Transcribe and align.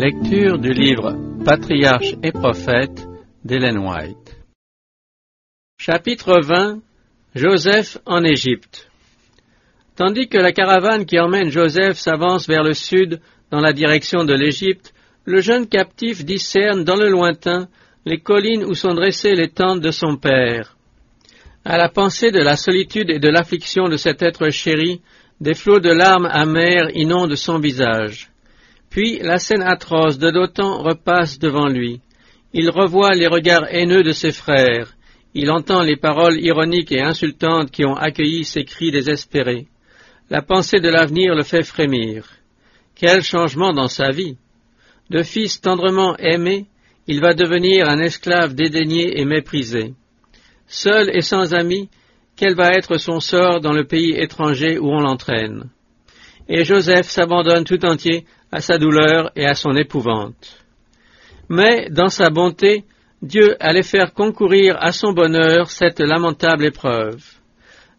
Lecture 0.00 0.58
du 0.58 0.72
livre 0.72 1.14
Patriarche 1.44 2.14
et 2.22 2.32
prophète 2.32 3.06
d'Ellen 3.44 3.76
White. 3.76 4.40
Chapitre 5.76 6.40
20 6.42 6.80
Joseph 7.34 7.98
en 8.06 8.24
Égypte. 8.24 8.88
Tandis 9.96 10.28
que 10.28 10.38
la 10.38 10.52
caravane 10.52 11.04
qui 11.04 11.20
emmène 11.20 11.50
Joseph 11.50 11.98
s'avance 11.98 12.48
vers 12.48 12.62
le 12.62 12.72
sud 12.72 13.20
dans 13.50 13.60
la 13.60 13.74
direction 13.74 14.24
de 14.24 14.32
l'Égypte, 14.32 14.94
le 15.26 15.42
jeune 15.42 15.66
captif 15.66 16.24
discerne 16.24 16.82
dans 16.82 16.96
le 16.96 17.10
lointain 17.10 17.68
les 18.06 18.20
collines 18.20 18.64
où 18.64 18.72
sont 18.72 18.94
dressées 18.94 19.34
les 19.34 19.50
tentes 19.50 19.82
de 19.82 19.90
son 19.90 20.16
père. 20.16 20.78
À 21.62 21.76
la 21.76 21.90
pensée 21.90 22.30
de 22.30 22.40
la 22.40 22.56
solitude 22.56 23.10
et 23.10 23.18
de 23.18 23.28
l'affliction 23.28 23.90
de 23.90 23.98
cet 23.98 24.22
être 24.22 24.48
chéri, 24.48 25.02
des 25.42 25.54
flots 25.54 25.80
de 25.80 25.90
larmes 25.90 26.28
amères 26.32 26.88
inondent 26.94 27.36
son 27.36 27.58
visage. 27.58 28.30
Puis 28.90 29.20
la 29.20 29.38
scène 29.38 29.62
atroce 29.62 30.18
de 30.18 30.30
Dotan 30.30 30.82
repasse 30.82 31.38
devant 31.38 31.68
lui. 31.68 32.00
Il 32.52 32.70
revoit 32.70 33.14
les 33.14 33.28
regards 33.28 33.66
haineux 33.72 34.02
de 34.02 34.10
ses 34.10 34.32
frères. 34.32 34.94
Il 35.32 35.50
entend 35.52 35.82
les 35.82 35.96
paroles 35.96 36.40
ironiques 36.40 36.90
et 36.90 37.00
insultantes 37.00 37.70
qui 37.70 37.84
ont 37.84 37.94
accueilli 37.94 38.44
ses 38.44 38.64
cris 38.64 38.90
désespérés. 38.90 39.68
La 40.28 40.42
pensée 40.42 40.80
de 40.80 40.88
l'avenir 40.88 41.36
le 41.36 41.44
fait 41.44 41.62
frémir. 41.62 42.26
Quel 42.96 43.22
changement 43.22 43.72
dans 43.72 43.88
sa 43.88 44.10
vie. 44.10 44.36
De 45.08 45.22
fils 45.22 45.60
tendrement 45.60 46.16
aimé, 46.18 46.66
il 47.06 47.20
va 47.20 47.34
devenir 47.34 47.88
un 47.88 48.00
esclave 48.00 48.54
dédaigné 48.54 49.20
et 49.20 49.24
méprisé. 49.24 49.94
Seul 50.66 51.10
et 51.16 51.22
sans 51.22 51.54
amis, 51.54 51.88
quel 52.36 52.54
va 52.54 52.70
être 52.70 52.98
son 52.98 53.20
sort 53.20 53.60
dans 53.60 53.72
le 53.72 53.84
pays 53.84 54.14
étranger 54.16 54.78
où 54.78 54.88
on 54.88 55.00
l'entraîne? 55.00 55.70
Et 56.48 56.64
Joseph 56.64 57.06
s'abandonne 57.06 57.64
tout 57.64 57.84
entier 57.84 58.24
à 58.52 58.60
sa 58.60 58.78
douleur 58.78 59.30
et 59.36 59.46
à 59.46 59.54
son 59.54 59.74
épouvante. 59.76 60.64
Mais, 61.48 61.88
dans 61.90 62.08
sa 62.08 62.30
bonté, 62.30 62.84
Dieu 63.22 63.56
allait 63.60 63.82
faire 63.82 64.14
concourir 64.14 64.76
à 64.80 64.92
son 64.92 65.12
bonheur 65.12 65.70
cette 65.70 66.00
lamentable 66.00 66.66
épreuve. 66.66 67.22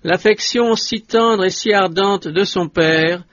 L'affection 0.04 0.76
si 0.76 1.04
tendre 1.04 1.46
et 1.46 1.52
si 1.52 1.72
ardente 1.74 2.28
de 2.28 2.44
son 2.44 2.68
père, 2.68 3.24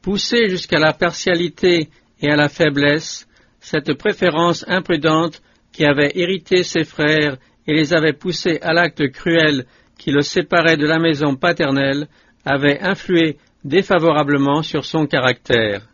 poussée 0.00 0.48
jusqu'à 0.48 0.78
la 0.78 0.92
partialité 0.92 1.88
et 2.20 2.30
à 2.30 2.36
la 2.36 2.48
faiblesse, 2.48 3.26
cette 3.58 3.94
préférence 3.94 4.64
imprudente 4.68 5.42
qui 5.72 5.84
avait 5.84 6.12
irrité 6.14 6.62
ses 6.62 6.84
frères 6.84 7.36
et 7.66 7.74
les 7.74 7.92
avait 7.92 8.12
poussés 8.12 8.58
à 8.62 8.72
l'acte 8.72 9.08
cruel 9.08 9.66
qui 9.98 10.12
le 10.12 10.22
séparait 10.22 10.76
de 10.76 10.86
la 10.86 11.00
maison 11.00 11.34
paternelle 11.34 12.06
avait 12.44 12.80
influé 12.80 13.38
défavorablement 13.64 14.62
sur 14.62 14.84
son 14.84 15.06
caractère. 15.06 15.87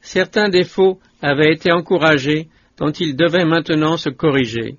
Certains 0.00 0.48
défauts 0.48 0.98
avaient 1.22 1.52
été 1.52 1.70
encouragés 1.72 2.48
dont 2.78 2.90
il 2.90 3.16
devait 3.16 3.44
maintenant 3.44 3.96
se 3.96 4.08
corriger. 4.10 4.76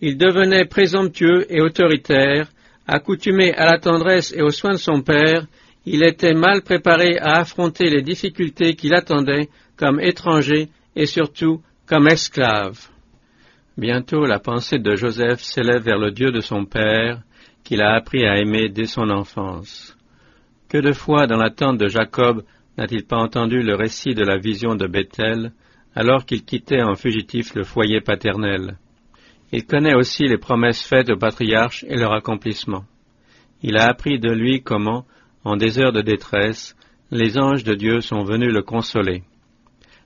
Il 0.00 0.18
devenait 0.18 0.64
présomptueux 0.66 1.46
et 1.48 1.60
autoritaire, 1.60 2.48
accoutumé 2.86 3.54
à 3.54 3.66
la 3.66 3.78
tendresse 3.78 4.32
et 4.36 4.42
aux 4.42 4.50
soins 4.50 4.72
de 4.72 4.78
son 4.78 5.02
père, 5.02 5.46
il 5.86 6.02
était 6.02 6.34
mal 6.34 6.62
préparé 6.62 7.16
à 7.18 7.38
affronter 7.38 7.88
les 7.88 8.02
difficultés 8.02 8.74
qui 8.74 8.88
l'attendaient 8.88 9.48
comme 9.76 10.00
étranger 10.00 10.68
et 10.96 11.06
surtout 11.06 11.62
comme 11.86 12.08
esclave. 12.08 12.78
Bientôt 13.76 14.26
la 14.26 14.40
pensée 14.40 14.78
de 14.78 14.96
Joseph 14.96 15.40
s'élève 15.40 15.82
vers 15.82 15.98
le 15.98 16.10
Dieu 16.10 16.32
de 16.32 16.40
son 16.40 16.64
Père, 16.64 17.22
qu'il 17.62 17.82
a 17.82 17.94
appris 17.94 18.26
à 18.26 18.38
aimer 18.38 18.68
dès 18.68 18.86
son 18.86 19.10
enfance. 19.10 19.96
Que 20.68 20.78
de 20.78 20.92
fois 20.92 21.26
dans 21.26 21.36
la 21.36 21.50
tente 21.50 21.78
de 21.78 21.86
Jacob 21.86 22.42
n'a-t-il 22.76 23.06
pas 23.06 23.16
entendu 23.16 23.62
le 23.62 23.74
récit 23.74 24.14
de 24.14 24.24
la 24.24 24.38
vision 24.38 24.74
de 24.74 24.86
Bethel, 24.86 25.52
alors 25.94 26.26
qu'il 26.26 26.44
quittait 26.44 26.82
en 26.82 26.94
fugitif 26.94 27.54
le 27.54 27.64
foyer 27.64 28.00
paternel? 28.00 28.76
Il 29.52 29.64
connaît 29.64 29.94
aussi 29.94 30.24
les 30.24 30.38
promesses 30.38 30.82
faites 30.82 31.10
aux 31.10 31.18
patriarches 31.18 31.84
et 31.88 31.96
leur 31.96 32.12
accomplissement. 32.12 32.84
Il 33.62 33.76
a 33.76 33.88
appris 33.88 34.18
de 34.18 34.30
lui 34.30 34.62
comment, 34.62 35.06
en 35.44 35.56
des 35.56 35.78
heures 35.78 35.92
de 35.92 36.02
détresse, 36.02 36.76
les 37.10 37.38
anges 37.38 37.64
de 37.64 37.74
Dieu 37.74 38.00
sont 38.00 38.24
venus 38.24 38.52
le 38.52 38.62
consoler, 38.62 39.22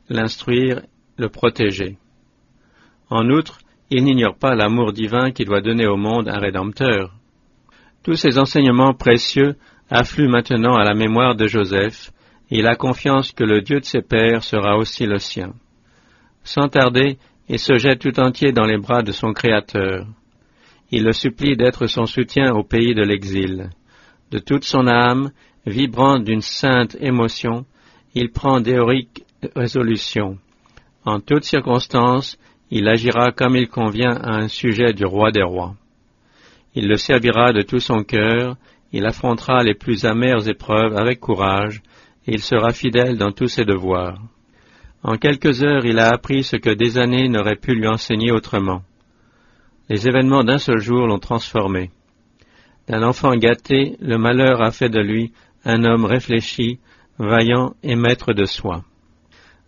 l'instruire, 0.09 0.83
le 1.17 1.29
protéger. 1.29 1.97
En 3.09 3.29
outre, 3.31 3.59
il 3.91 4.05
n'ignore 4.05 4.37
pas 4.37 4.55
l'amour 4.55 4.93
divin 4.93 5.33
qui 5.33 5.45
doit 5.45 5.63
donner 5.63 5.87
au 5.87 5.97
monde 5.97 6.29
un 6.29 6.39
Rédempteur. 6.39 7.15
Tous 8.05 8.15
ces 8.15 8.39
enseignements 8.39 8.95
précieux 8.95 9.57
affluent 9.91 10.29
maintenant 10.29 10.77
à 10.77 10.85
la 10.85 10.95
mémoire 10.95 11.35
de 11.35 11.47
Joseph, 11.47 12.13
il 12.51 12.67
a 12.67 12.75
confiance 12.75 13.33
que 13.33 13.45
le 13.45 13.61
Dieu 13.61 13.81
de 13.81 13.85
ses 13.85 14.03
pères 14.03 14.43
sera 14.43 14.77
aussi 14.77 15.07
le 15.07 15.19
sien. 15.19 15.53
Sans 16.43 16.69
tarder, 16.69 17.19
il 17.49 17.59
se 17.59 17.79
jette 17.79 18.01
tout 18.01 18.19
entier 18.19 18.53
dans 18.53 18.65
les 18.65 18.79
bras 18.79 19.03
de 19.03 19.13
son 19.13 19.33
Créateur. 19.33 20.07
Il 20.91 21.05
le 21.05 21.13
supplie 21.13 21.57
d'être 21.57 21.87
son 21.87 22.07
soutien 22.07 22.53
au 22.53 22.65
pays 22.65 22.95
de 22.95 23.03
l'exil. 23.03 23.71
De 24.31 24.39
toute 24.39 24.65
son 24.65 24.87
âme, 24.89 25.31
vibrant 25.67 26.19
d'une 26.19 26.41
sainte 26.41 26.97
émotion, 27.01 27.65
il 28.15 28.33
prend 28.33 28.61
d'héroïques 28.61 29.25
résolutions. 29.55 30.39
En 31.05 31.21
toutes 31.21 31.45
circonstances, 31.45 32.39
il 32.71 32.89
agira 32.89 33.31
comme 33.33 33.57
il 33.57 33.69
convient 33.69 34.17
à 34.17 34.37
un 34.37 34.49
sujet 34.49 34.93
du 34.93 35.05
roi 35.05 35.31
des 35.31 35.43
rois. 35.43 35.75
Il 36.75 36.89
le 36.89 36.97
servira 36.97 37.53
de 37.53 37.63
tout 37.63 37.81
son 37.81 38.03
cœur, 38.05 38.57
il 38.93 39.07
affrontera 39.07 39.63
les 39.63 39.75
plus 39.75 40.05
amères 40.05 40.49
épreuves 40.49 40.97
avec 40.97 41.21
courage, 41.21 41.83
il 42.27 42.41
sera 42.41 42.73
fidèle 42.73 43.17
dans 43.17 43.33
tous 43.33 43.49
ses 43.49 43.65
devoirs. 43.65 44.19
En 45.03 45.17
quelques 45.17 45.63
heures, 45.63 45.87
il 45.87 45.99
a 45.99 46.09
appris 46.09 46.45
ce 46.45 46.57
que 46.57 46.71
des 46.71 46.99
années 46.99 47.29
n'auraient 47.29 47.57
pu 47.57 47.75
lui 47.75 47.89
enseigner 47.89 48.33
autrement. 48.33 48.83
Les 49.89 50.07
événements 50.07 50.45
d'un 50.45 50.59
seul 50.59 50.79
jour 50.79 51.07
l'ont 51.07 51.19
transformé. 51.19 51.91
D'un 52.89 53.03
enfant 53.03 53.35
gâté, 53.37 53.97
le 54.01 54.19
malheur 54.19 54.63
a 54.63 54.71
fait 54.71 54.91
de 54.91 55.01
lui 55.01 55.33
un 55.65 55.85
homme 55.85 56.05
réfléchi, 56.05 56.79
vaillant 57.19 57.75
et 57.83 57.97
maître 57.97 58.33
de 58.33 58.45
soi. 58.45 58.85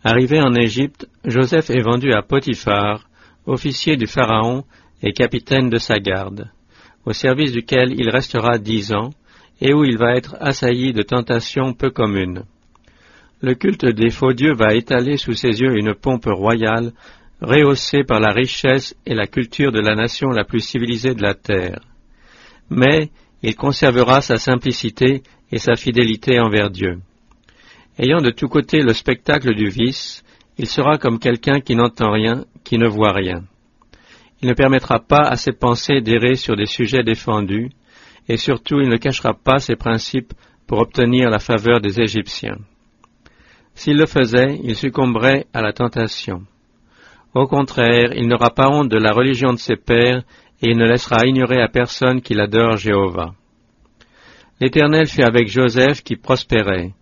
Arrivé 0.04 0.40
en 0.40 0.54
Égypte, 0.54 1.06
Joseph 1.24 1.70
est 1.70 1.82
vendu 1.82 2.12
à 2.12 2.22
Potiphar, 2.22 3.08
officier 3.46 3.96
du 3.96 4.06
Pharaon 4.06 4.64
et 5.02 5.12
capitaine 5.12 5.70
de 5.70 5.78
sa 5.78 5.98
garde, 5.98 6.50
au 7.04 7.12
service 7.12 7.52
duquel 7.52 7.92
il 7.98 8.10
restera 8.10 8.58
dix 8.58 8.92
ans, 8.92 9.10
et 9.60 9.72
où 9.74 9.84
il 9.84 9.98
va 9.98 10.16
être 10.16 10.36
assailli 10.40 10.92
de 10.92 11.02
tentations 11.02 11.72
peu 11.72 11.90
communes. 11.90 12.44
Le 13.40 13.54
culte 13.54 13.86
des 13.86 14.10
faux 14.10 14.32
dieux 14.32 14.54
va 14.54 14.74
étaler 14.74 15.16
sous 15.16 15.34
ses 15.34 15.60
yeux 15.60 15.76
une 15.76 15.94
pompe 15.94 16.26
royale, 16.26 16.92
rehaussée 17.40 18.04
par 18.04 18.20
la 18.20 18.32
richesse 18.32 18.94
et 19.04 19.14
la 19.14 19.26
culture 19.26 19.72
de 19.72 19.80
la 19.80 19.96
nation 19.96 20.30
la 20.30 20.44
plus 20.44 20.60
civilisée 20.60 21.14
de 21.14 21.22
la 21.22 21.34
terre. 21.34 21.80
Mais 22.70 23.10
il 23.42 23.56
conservera 23.56 24.20
sa 24.20 24.36
simplicité 24.36 25.22
et 25.50 25.58
sa 25.58 25.74
fidélité 25.74 26.38
envers 26.38 26.70
Dieu. 26.70 27.00
Ayant 27.98 28.22
de 28.22 28.30
tous 28.30 28.48
côtés 28.48 28.80
le 28.80 28.94
spectacle 28.94 29.54
du 29.54 29.68
vice, 29.68 30.22
il 30.56 30.66
sera 30.66 30.98
comme 30.98 31.18
quelqu'un 31.18 31.60
qui 31.60 31.74
n'entend 31.74 32.12
rien, 32.12 32.44
qui 32.64 32.78
ne 32.78 32.86
voit 32.86 33.12
rien. 33.12 33.42
Il 34.40 34.48
ne 34.48 34.54
permettra 34.54 35.00
pas 35.00 35.22
à 35.22 35.36
ses 35.36 35.52
pensées 35.52 36.00
d'errer 36.00 36.36
sur 36.36 36.56
des 36.56 36.66
sujets 36.66 37.02
défendus, 37.02 37.70
et 38.28 38.36
surtout 38.36 38.80
il 38.80 38.88
ne 38.88 38.96
cachera 38.96 39.34
pas 39.34 39.58
ses 39.58 39.76
principes 39.76 40.32
pour 40.66 40.78
obtenir 40.78 41.30
la 41.30 41.38
faveur 41.38 41.80
des 41.80 42.00
Égyptiens. 42.00 42.58
S'il 43.74 43.96
le 43.96 44.06
faisait, 44.06 44.58
il 44.62 44.76
succomberait 44.76 45.46
à 45.52 45.62
la 45.62 45.72
tentation. 45.72 46.42
Au 47.34 47.46
contraire, 47.46 48.12
il 48.14 48.28
n'aura 48.28 48.50
pas 48.50 48.68
honte 48.68 48.90
de 48.90 48.98
la 48.98 49.12
religion 49.12 49.52
de 49.52 49.58
ses 49.58 49.76
pères, 49.76 50.22
et 50.62 50.70
il 50.70 50.76
ne 50.76 50.86
laissera 50.86 51.26
ignorer 51.26 51.60
à 51.60 51.68
personne 51.68 52.20
qu'il 52.20 52.40
adore 52.40 52.76
Jéhovah. 52.76 53.34
L'Éternel 54.60 55.06
fut 55.06 55.22
avec 55.22 55.48
Joseph 55.48 56.02
qui 56.02 56.16
prospérait. 56.16 56.92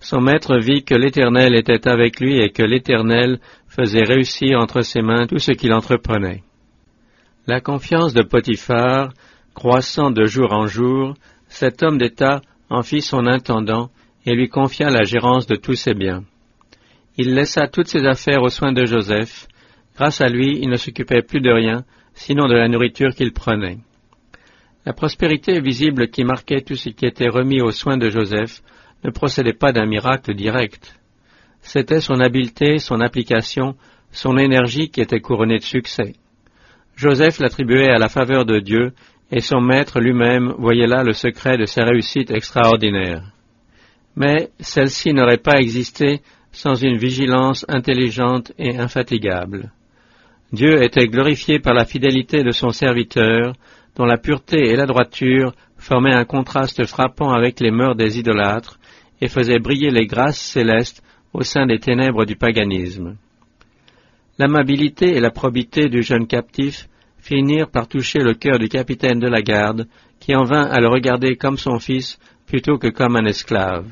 Son 0.00 0.20
maître 0.20 0.58
vit 0.58 0.84
que 0.84 0.94
l'Éternel 0.94 1.54
était 1.54 1.88
avec 1.88 2.20
lui 2.20 2.38
et 2.38 2.50
que 2.50 2.62
l'Éternel 2.62 3.38
faisait 3.68 4.04
réussir 4.04 4.58
entre 4.58 4.82
ses 4.82 5.00
mains 5.00 5.26
tout 5.26 5.38
ce 5.38 5.52
qu'il 5.52 5.72
entreprenait. 5.72 6.42
La 7.46 7.60
confiance 7.60 8.12
de 8.12 8.22
Potiphar, 8.22 9.12
croissant 9.56 10.10
de 10.10 10.26
jour 10.26 10.52
en 10.52 10.66
jour, 10.66 11.14
cet 11.48 11.82
homme 11.82 11.96
d'État 11.96 12.42
en 12.68 12.82
fit 12.82 13.00
son 13.00 13.26
intendant 13.26 13.88
et 14.26 14.34
lui 14.34 14.50
confia 14.50 14.90
la 14.90 15.04
gérance 15.04 15.46
de 15.46 15.56
tous 15.56 15.76
ses 15.76 15.94
biens. 15.94 16.24
Il 17.16 17.34
laissa 17.34 17.66
toutes 17.66 17.88
ses 17.88 18.04
affaires 18.06 18.42
aux 18.42 18.50
soins 18.50 18.74
de 18.74 18.84
Joseph. 18.84 19.48
Grâce 19.96 20.20
à 20.20 20.28
lui, 20.28 20.58
il 20.60 20.68
ne 20.68 20.76
s'occupait 20.76 21.22
plus 21.22 21.40
de 21.40 21.50
rien, 21.50 21.84
sinon 22.12 22.48
de 22.48 22.54
la 22.54 22.68
nourriture 22.68 23.14
qu'il 23.14 23.32
prenait. 23.32 23.78
La 24.84 24.92
prospérité 24.92 25.58
visible 25.58 26.08
qui 26.08 26.22
marquait 26.22 26.60
tout 26.60 26.76
ce 26.76 26.90
qui 26.90 27.06
était 27.06 27.30
remis 27.30 27.62
aux 27.62 27.72
soins 27.72 27.96
de 27.96 28.10
Joseph 28.10 28.60
ne 29.04 29.10
procédait 29.10 29.54
pas 29.54 29.72
d'un 29.72 29.86
miracle 29.86 30.34
direct. 30.34 31.00
C'était 31.62 32.02
son 32.02 32.20
habileté, 32.20 32.76
son 32.76 33.00
application, 33.00 33.74
son 34.12 34.36
énergie 34.36 34.90
qui 34.90 35.00
étaient 35.00 35.20
couronnées 35.20 35.58
de 35.58 35.64
succès. 35.64 36.12
Joseph 36.94 37.38
l'attribuait 37.40 37.90
à 37.90 37.98
la 37.98 38.08
faveur 38.08 38.44
de 38.44 38.58
Dieu, 38.58 38.92
et 39.30 39.40
son 39.40 39.60
maître 39.60 40.00
lui-même 40.00 40.54
voyait 40.58 40.86
là 40.86 41.02
le 41.02 41.12
secret 41.12 41.58
de 41.58 41.64
sa 41.64 41.84
réussite 41.84 42.30
extraordinaire. 42.30 43.22
Mais 44.14 44.50
celle-ci 44.60 45.12
n'aurait 45.12 45.36
pas 45.38 45.58
existé 45.58 46.20
sans 46.52 46.74
une 46.74 46.96
vigilance 46.96 47.66
intelligente 47.68 48.52
et 48.58 48.78
infatigable. 48.78 49.72
Dieu 50.52 50.82
était 50.82 51.08
glorifié 51.08 51.58
par 51.58 51.74
la 51.74 51.84
fidélité 51.84 52.42
de 52.42 52.52
son 52.52 52.70
serviteur, 52.70 53.54
dont 53.96 54.04
la 54.04 54.16
pureté 54.16 54.68
et 54.68 54.76
la 54.76 54.86
droiture 54.86 55.52
formaient 55.76 56.14
un 56.14 56.24
contraste 56.24 56.84
frappant 56.86 57.30
avec 57.30 57.60
les 57.60 57.70
mœurs 57.70 57.96
des 57.96 58.18
idolâtres 58.18 58.78
et 59.20 59.28
faisaient 59.28 59.58
briller 59.58 59.90
les 59.90 60.06
grâces 60.06 60.40
célestes 60.40 61.02
au 61.32 61.42
sein 61.42 61.66
des 61.66 61.78
ténèbres 61.78 62.24
du 62.24 62.36
paganisme. 62.36 63.16
L'amabilité 64.38 65.16
et 65.16 65.20
la 65.20 65.30
probité 65.30 65.88
du 65.88 66.02
jeune 66.02 66.26
captif 66.26 66.88
finirent 67.26 67.70
par 67.70 67.88
toucher 67.88 68.20
le 68.20 68.34
cœur 68.34 68.58
du 68.58 68.68
capitaine 68.68 69.18
de 69.18 69.26
la 69.26 69.42
garde, 69.42 69.88
qui 70.20 70.34
en 70.36 70.44
vint 70.44 70.66
à 70.66 70.80
le 70.80 70.88
regarder 70.88 71.34
comme 71.36 71.58
son 71.58 71.78
fils 71.80 72.18
plutôt 72.46 72.78
que 72.78 72.88
comme 72.88 73.16
un 73.16 73.24
esclave. 73.24 73.86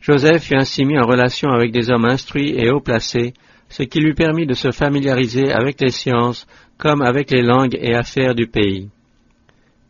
Joseph 0.00 0.44
fut 0.44 0.56
ainsi 0.56 0.86
mis 0.86 0.98
en 0.98 1.06
relation 1.06 1.50
avec 1.50 1.70
des 1.70 1.90
hommes 1.90 2.06
instruits 2.06 2.54
et 2.56 2.70
haut 2.70 2.80
placés, 2.80 3.34
ce 3.68 3.82
qui 3.82 4.00
lui 4.00 4.14
permit 4.14 4.46
de 4.46 4.54
se 4.54 4.70
familiariser 4.70 5.52
avec 5.52 5.80
les 5.82 5.90
sciences 5.90 6.46
comme 6.78 7.02
avec 7.02 7.30
les 7.30 7.42
langues 7.42 7.76
et 7.78 7.94
affaires 7.94 8.34
du 8.34 8.46
pays. 8.46 8.88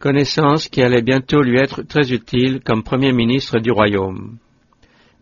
Connaissance 0.01 0.69
qui 0.69 0.83
allait 0.83 1.03
bientôt 1.03 1.43
lui 1.43 1.59
être 1.59 1.83
très 1.83 2.13
utile 2.13 2.61
comme 2.65 2.83
premier 2.83 3.13
ministre 3.13 3.61
du 3.61 3.71
royaume. 3.71 4.39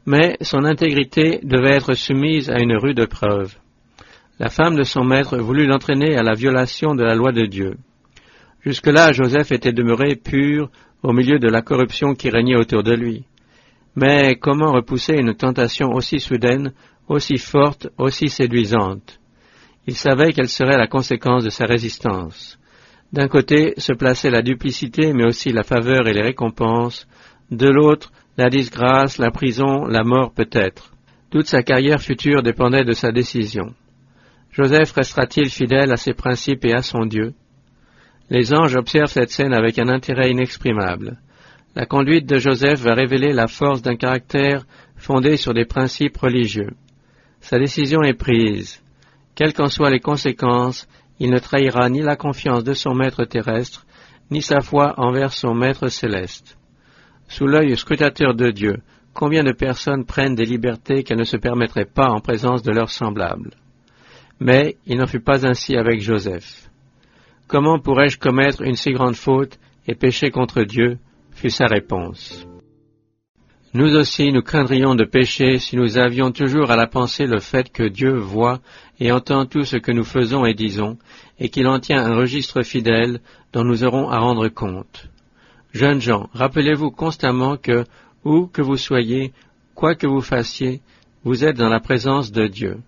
Mais 0.06 0.38
son 0.40 0.64
intégrité 0.64 1.40
devait 1.42 1.76
être 1.76 1.92
soumise 1.92 2.48
à 2.48 2.58
une 2.58 2.76
rude 2.76 3.04
preuve. 3.06 3.54
La 4.38 4.50
femme 4.50 4.76
de 4.76 4.84
son 4.84 5.02
maître 5.02 5.36
voulut 5.36 5.66
l'entraîner 5.66 6.16
à 6.16 6.22
la 6.22 6.34
violation 6.34 6.94
de 6.94 7.02
la 7.02 7.16
loi 7.16 7.32
de 7.32 7.46
Dieu. 7.46 7.76
Jusque-là, 8.60 9.10
Joseph 9.10 9.50
était 9.50 9.72
demeuré 9.72 10.14
pur 10.14 10.70
au 11.02 11.12
milieu 11.12 11.40
de 11.40 11.48
la 11.48 11.60
corruption 11.60 12.14
qui 12.14 12.30
régnait 12.30 12.56
autour 12.56 12.84
de 12.84 12.94
lui. 12.94 13.24
Mais 13.96 14.36
comment 14.36 14.72
repousser 14.72 15.14
une 15.14 15.34
tentation 15.34 15.88
aussi 15.88 16.20
soudaine, 16.20 16.72
aussi 17.08 17.36
forte, 17.36 17.88
aussi 17.98 18.28
séduisante? 18.28 19.18
Il 19.88 19.96
savait 19.96 20.32
quelle 20.32 20.48
serait 20.48 20.78
la 20.78 20.86
conséquence 20.86 21.42
de 21.42 21.50
sa 21.50 21.64
résistance. 21.64 22.60
D'un 23.12 23.26
côté 23.26 23.74
se 23.78 23.92
plaçait 23.92 24.30
la 24.30 24.42
duplicité, 24.42 25.12
mais 25.14 25.24
aussi 25.24 25.50
la 25.50 25.64
faveur 25.64 26.06
et 26.06 26.12
les 26.12 26.22
récompenses, 26.22 27.08
de 27.50 27.68
l'autre 27.68 28.12
la 28.36 28.50
disgrâce, 28.50 29.18
la 29.18 29.32
prison, 29.32 29.86
la 29.86 30.04
mort 30.04 30.32
peut-être. 30.32 30.92
Toute 31.30 31.46
sa 31.46 31.64
carrière 31.64 32.00
future 32.00 32.44
dépendait 32.44 32.84
de 32.84 32.92
sa 32.92 33.10
décision. 33.10 33.74
Joseph 34.58 34.90
restera-t-il 34.90 35.50
fidèle 35.50 35.92
à 35.92 35.96
ses 35.96 36.14
principes 36.14 36.64
et 36.64 36.74
à 36.74 36.82
son 36.82 37.06
Dieu? 37.06 37.32
Les 38.28 38.52
anges 38.52 38.74
observent 38.74 39.08
cette 39.08 39.30
scène 39.30 39.54
avec 39.54 39.78
un 39.78 39.88
intérêt 39.88 40.32
inexprimable. 40.32 41.20
La 41.76 41.86
conduite 41.86 42.26
de 42.26 42.38
Joseph 42.38 42.80
va 42.80 42.94
révéler 42.94 43.32
la 43.32 43.46
force 43.46 43.82
d'un 43.82 43.94
caractère 43.94 44.66
fondé 44.96 45.36
sur 45.36 45.54
des 45.54 45.64
principes 45.64 46.16
religieux. 46.16 46.72
Sa 47.40 47.60
décision 47.60 48.02
est 48.02 48.18
prise. 48.18 48.82
Quelles 49.36 49.54
qu'en 49.54 49.68
soient 49.68 49.90
les 49.90 50.00
conséquences, 50.00 50.88
il 51.20 51.30
ne 51.30 51.38
trahira 51.38 51.88
ni 51.88 52.02
la 52.02 52.16
confiance 52.16 52.64
de 52.64 52.72
son 52.72 52.96
maître 52.96 53.24
terrestre, 53.24 53.86
ni 54.32 54.42
sa 54.42 54.58
foi 54.58 54.94
envers 54.96 55.32
son 55.32 55.54
maître 55.54 55.86
céleste. 55.86 56.58
Sous 57.28 57.46
l'œil 57.46 57.76
scrutateur 57.76 58.34
de 58.34 58.50
Dieu, 58.50 58.78
combien 59.14 59.44
de 59.44 59.52
personnes 59.52 60.04
prennent 60.04 60.34
des 60.34 60.46
libertés 60.46 61.04
qu'elles 61.04 61.16
ne 61.16 61.22
se 61.22 61.36
permettraient 61.36 61.84
pas 61.84 62.08
en 62.08 62.18
présence 62.18 62.64
de 62.64 62.72
leurs 62.72 62.90
semblables? 62.90 63.52
Mais 64.40 64.76
il 64.86 64.98
n'en 64.98 65.06
fut 65.06 65.20
pas 65.20 65.46
ainsi 65.46 65.76
avec 65.76 66.00
Joseph. 66.00 66.70
Comment 67.46 67.78
pourrais-je 67.78 68.18
commettre 68.18 68.62
une 68.62 68.76
si 68.76 68.92
grande 68.92 69.16
faute 69.16 69.58
et 69.86 69.94
pécher 69.94 70.30
contre 70.30 70.62
Dieu? 70.62 70.98
fut 71.32 71.50
sa 71.50 71.66
réponse. 71.66 72.46
Nous 73.74 73.94
aussi 73.94 74.32
nous 74.32 74.42
craindrions 74.42 74.94
de 74.94 75.04
pécher 75.04 75.58
si 75.58 75.76
nous 75.76 75.98
avions 75.98 76.32
toujours 76.32 76.70
à 76.70 76.76
la 76.76 76.86
pensée 76.86 77.26
le 77.26 77.38
fait 77.38 77.70
que 77.70 77.84
Dieu 77.84 78.16
voit 78.16 78.60
et 78.98 79.12
entend 79.12 79.46
tout 79.46 79.64
ce 79.64 79.76
que 79.76 79.92
nous 79.92 80.04
faisons 80.04 80.44
et 80.44 80.54
disons, 80.54 80.98
et 81.38 81.48
qu'il 81.48 81.68
en 81.68 81.78
tient 81.78 82.04
un 82.04 82.16
registre 82.16 82.62
fidèle 82.62 83.20
dont 83.52 83.62
nous 83.62 83.84
aurons 83.84 84.08
à 84.08 84.18
rendre 84.18 84.48
compte. 84.48 85.08
Jeunes 85.72 86.00
gens, 86.00 86.28
rappelez-vous 86.32 86.90
constamment 86.90 87.56
que, 87.56 87.84
où 88.24 88.46
que 88.46 88.62
vous 88.62 88.78
soyez, 88.78 89.32
quoi 89.74 89.94
que 89.94 90.06
vous 90.06 90.22
fassiez, 90.22 90.80
vous 91.24 91.44
êtes 91.44 91.56
dans 91.56 91.68
la 91.68 91.80
présence 91.80 92.32
de 92.32 92.46
Dieu. 92.46 92.78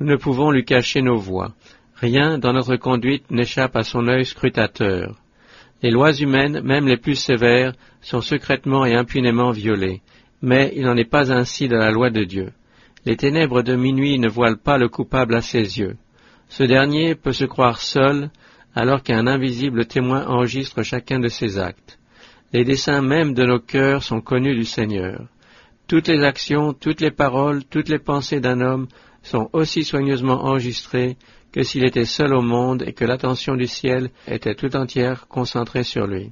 Nous 0.00 0.06
ne 0.06 0.16
pouvons 0.16 0.50
lui 0.50 0.64
cacher 0.64 1.02
nos 1.02 1.18
voies. 1.18 1.52
Rien 1.96 2.38
dans 2.38 2.52
notre 2.52 2.76
conduite 2.76 3.30
n'échappe 3.30 3.76
à 3.76 3.82
son 3.82 4.08
œil 4.08 4.24
scrutateur. 4.24 5.16
Les 5.82 5.90
lois 5.90 6.12
humaines, 6.12 6.60
même 6.62 6.88
les 6.88 6.96
plus 6.96 7.14
sévères, 7.14 7.74
sont 8.00 8.20
secrètement 8.20 8.84
et 8.84 8.94
impunément 8.94 9.50
violées, 9.50 10.02
mais 10.42 10.72
il 10.74 10.82
n'en 10.84 10.96
est 10.96 11.08
pas 11.08 11.32
ainsi 11.32 11.68
de 11.68 11.76
la 11.76 11.90
loi 11.90 12.10
de 12.10 12.24
Dieu. 12.24 12.52
Les 13.06 13.16
ténèbres 13.16 13.62
de 13.62 13.76
minuit 13.76 14.18
ne 14.18 14.28
voilent 14.28 14.58
pas 14.58 14.78
le 14.78 14.88
coupable 14.88 15.34
à 15.34 15.42
ses 15.42 15.78
yeux. 15.78 15.96
Ce 16.48 16.64
dernier 16.64 17.14
peut 17.14 17.32
se 17.32 17.44
croire 17.44 17.80
seul, 17.80 18.30
alors 18.74 19.02
qu'un 19.02 19.26
invisible 19.26 19.86
témoin 19.86 20.26
enregistre 20.26 20.82
chacun 20.82 21.20
de 21.20 21.28
ses 21.28 21.58
actes. 21.58 21.98
Les 22.52 22.64
desseins 22.64 23.02
même 23.02 23.34
de 23.34 23.44
nos 23.44 23.60
cœurs 23.60 24.02
sont 24.02 24.20
connus 24.20 24.56
du 24.56 24.64
Seigneur. 24.64 25.26
Toutes 25.86 26.08
les 26.08 26.22
actions, 26.24 26.72
toutes 26.72 27.00
les 27.00 27.10
paroles, 27.10 27.64
toutes 27.64 27.88
les 27.88 27.98
pensées 27.98 28.40
d'un 28.40 28.60
homme 28.60 28.88
sont 29.24 29.48
aussi 29.52 29.84
soigneusement 29.84 30.44
enregistrés 30.44 31.16
que 31.52 31.62
s'il 31.62 31.84
était 31.84 32.04
seul 32.04 32.34
au 32.34 32.42
monde 32.42 32.84
et 32.86 32.92
que 32.92 33.04
l'attention 33.04 33.56
du 33.56 33.66
ciel 33.66 34.10
était 34.28 34.54
tout 34.54 34.76
entière 34.76 35.26
concentrée 35.28 35.82
sur 35.82 36.06
lui. 36.06 36.30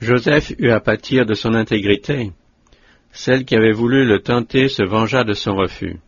Joseph 0.00 0.52
eut 0.58 0.70
à 0.70 0.80
pâtir 0.80 1.24
de 1.24 1.34
son 1.34 1.54
intégrité. 1.54 2.32
Celle 3.12 3.44
qui 3.44 3.54
avait 3.54 3.72
voulu 3.72 4.04
le 4.04 4.20
tenter 4.20 4.68
se 4.68 4.82
vengea 4.82 5.24
de 5.24 5.34
son 5.34 5.54
refus. 5.54 5.98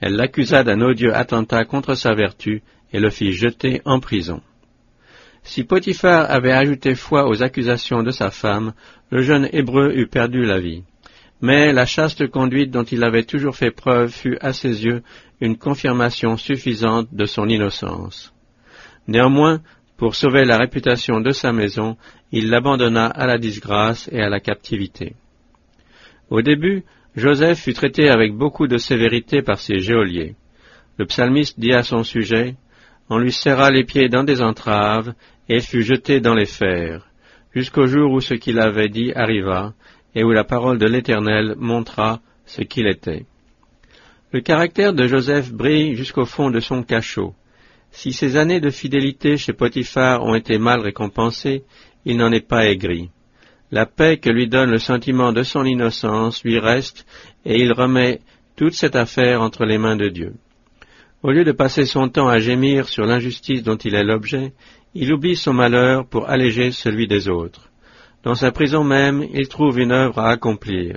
Elle 0.00 0.16
l'accusa 0.16 0.64
d'un 0.64 0.80
odieux 0.80 1.14
attentat 1.14 1.64
contre 1.64 1.94
sa 1.94 2.14
vertu 2.14 2.62
et 2.92 2.98
le 2.98 3.10
fit 3.10 3.32
jeter 3.32 3.82
en 3.84 4.00
prison. 4.00 4.40
Si 5.42 5.64
Potiphar 5.64 6.30
avait 6.30 6.52
ajouté 6.52 6.94
foi 6.94 7.28
aux 7.28 7.42
accusations 7.42 8.02
de 8.02 8.10
sa 8.10 8.30
femme, 8.30 8.72
le 9.10 9.22
jeune 9.22 9.48
Hébreu 9.52 9.92
eût 9.94 10.06
perdu 10.06 10.44
la 10.44 10.58
vie 10.58 10.84
mais 11.40 11.72
la 11.72 11.86
chaste 11.86 12.26
conduite 12.28 12.70
dont 12.70 12.84
il 12.84 13.02
avait 13.02 13.24
toujours 13.24 13.56
fait 13.56 13.70
preuve 13.70 14.10
fut 14.10 14.36
à 14.40 14.52
ses 14.52 14.84
yeux 14.84 15.02
une 15.40 15.56
confirmation 15.56 16.36
suffisante 16.36 17.08
de 17.12 17.24
son 17.24 17.48
innocence. 17.48 18.34
Néanmoins, 19.08 19.60
pour 19.96 20.14
sauver 20.14 20.44
la 20.44 20.58
réputation 20.58 21.20
de 21.20 21.30
sa 21.30 21.52
maison, 21.52 21.96
il 22.32 22.48
l'abandonna 22.48 23.06
à 23.06 23.26
la 23.26 23.38
disgrâce 23.38 24.08
et 24.12 24.20
à 24.20 24.28
la 24.28 24.40
captivité. 24.40 25.14
Au 26.30 26.42
début, 26.42 26.84
Joseph 27.16 27.60
fut 27.60 27.74
traité 27.74 28.08
avec 28.08 28.34
beaucoup 28.34 28.66
de 28.66 28.78
sévérité 28.78 29.42
par 29.42 29.58
ses 29.58 29.80
geôliers. 29.80 30.36
Le 30.96 31.06
psalmiste 31.06 31.58
dit 31.58 31.72
à 31.72 31.82
son 31.82 32.04
sujet, 32.04 32.54
On 33.08 33.18
lui 33.18 33.32
serra 33.32 33.70
les 33.70 33.84
pieds 33.84 34.08
dans 34.08 34.22
des 34.24 34.42
entraves, 34.42 35.14
et 35.48 35.60
fut 35.60 35.82
jeté 35.82 36.20
dans 36.20 36.34
les 36.34 36.46
fers, 36.46 37.08
jusqu'au 37.52 37.86
jour 37.86 38.12
où 38.12 38.20
ce 38.20 38.34
qu'il 38.34 38.60
avait 38.60 38.88
dit 38.88 39.12
arriva, 39.12 39.74
et 40.14 40.24
où 40.24 40.32
la 40.32 40.44
parole 40.44 40.78
de 40.78 40.86
l'Éternel 40.86 41.54
montra 41.58 42.20
ce 42.46 42.62
qu'il 42.62 42.86
était. 42.86 43.26
Le 44.32 44.40
caractère 44.40 44.92
de 44.92 45.06
Joseph 45.06 45.52
brille 45.52 45.96
jusqu'au 45.96 46.24
fond 46.24 46.50
de 46.50 46.60
son 46.60 46.82
cachot. 46.82 47.34
Si 47.90 48.12
ses 48.12 48.36
années 48.36 48.60
de 48.60 48.70
fidélité 48.70 49.36
chez 49.36 49.52
Potiphar 49.52 50.22
ont 50.22 50.34
été 50.34 50.58
mal 50.58 50.80
récompensées, 50.80 51.64
il 52.04 52.16
n'en 52.16 52.30
est 52.30 52.46
pas 52.46 52.66
aigri. 52.66 53.10
La 53.72 53.86
paix 53.86 54.18
que 54.18 54.30
lui 54.30 54.48
donne 54.48 54.70
le 54.70 54.78
sentiment 54.78 55.32
de 55.32 55.42
son 55.42 55.64
innocence 55.64 56.42
lui 56.44 56.58
reste, 56.58 57.06
et 57.44 57.60
il 57.60 57.72
remet 57.72 58.20
toute 58.56 58.74
cette 58.74 58.96
affaire 58.96 59.42
entre 59.42 59.64
les 59.64 59.78
mains 59.78 59.96
de 59.96 60.08
Dieu. 60.08 60.34
Au 61.22 61.30
lieu 61.30 61.44
de 61.44 61.52
passer 61.52 61.84
son 61.84 62.08
temps 62.08 62.28
à 62.28 62.38
gémir 62.38 62.88
sur 62.88 63.04
l'injustice 63.04 63.62
dont 63.62 63.76
il 63.76 63.94
est 63.94 64.04
l'objet, 64.04 64.52
il 64.94 65.12
oublie 65.12 65.36
son 65.36 65.52
malheur 65.52 66.06
pour 66.06 66.28
alléger 66.28 66.72
celui 66.72 67.06
des 67.06 67.28
autres. 67.28 67.69
Dans 68.22 68.34
sa 68.34 68.52
prison 68.52 68.84
même, 68.84 69.24
il 69.32 69.48
trouve 69.48 69.78
une 69.78 69.92
œuvre 69.92 70.18
à 70.18 70.30
accomplir. 70.30 70.96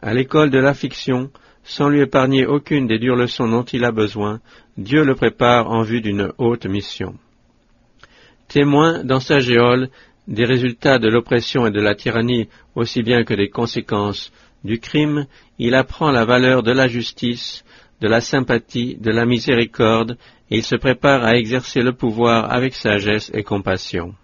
À 0.00 0.14
l'école 0.14 0.50
de 0.50 0.58
l'affliction, 0.58 1.30
sans 1.64 1.88
lui 1.88 2.00
épargner 2.00 2.46
aucune 2.46 2.86
des 2.86 2.98
dures 2.98 3.16
leçons 3.16 3.48
dont 3.48 3.64
il 3.64 3.84
a 3.84 3.90
besoin, 3.90 4.40
Dieu 4.76 5.04
le 5.04 5.14
prépare 5.14 5.70
en 5.70 5.82
vue 5.82 6.00
d'une 6.00 6.32
haute 6.38 6.66
mission. 6.66 7.14
Témoin 8.48 9.02
dans 9.02 9.20
sa 9.20 9.38
géole 9.38 9.88
des 10.28 10.44
résultats 10.44 10.98
de 10.98 11.08
l'oppression 11.08 11.66
et 11.66 11.70
de 11.70 11.80
la 11.80 11.94
tyrannie 11.94 12.48
aussi 12.74 13.02
bien 13.02 13.24
que 13.24 13.34
des 13.34 13.48
conséquences 13.48 14.32
du 14.62 14.78
crime, 14.78 15.26
il 15.58 15.74
apprend 15.74 16.10
la 16.10 16.24
valeur 16.24 16.62
de 16.62 16.72
la 16.72 16.86
justice, 16.86 17.64
de 18.00 18.08
la 18.08 18.20
sympathie, 18.20 18.96
de 18.96 19.10
la 19.10 19.26
miséricorde, 19.26 20.16
et 20.50 20.58
il 20.58 20.62
se 20.62 20.76
prépare 20.76 21.24
à 21.24 21.36
exercer 21.36 21.80
le 21.80 21.92
pouvoir 21.92 22.52
avec 22.52 22.74
sagesse 22.74 23.30
et 23.34 23.42
compassion. 23.42 24.14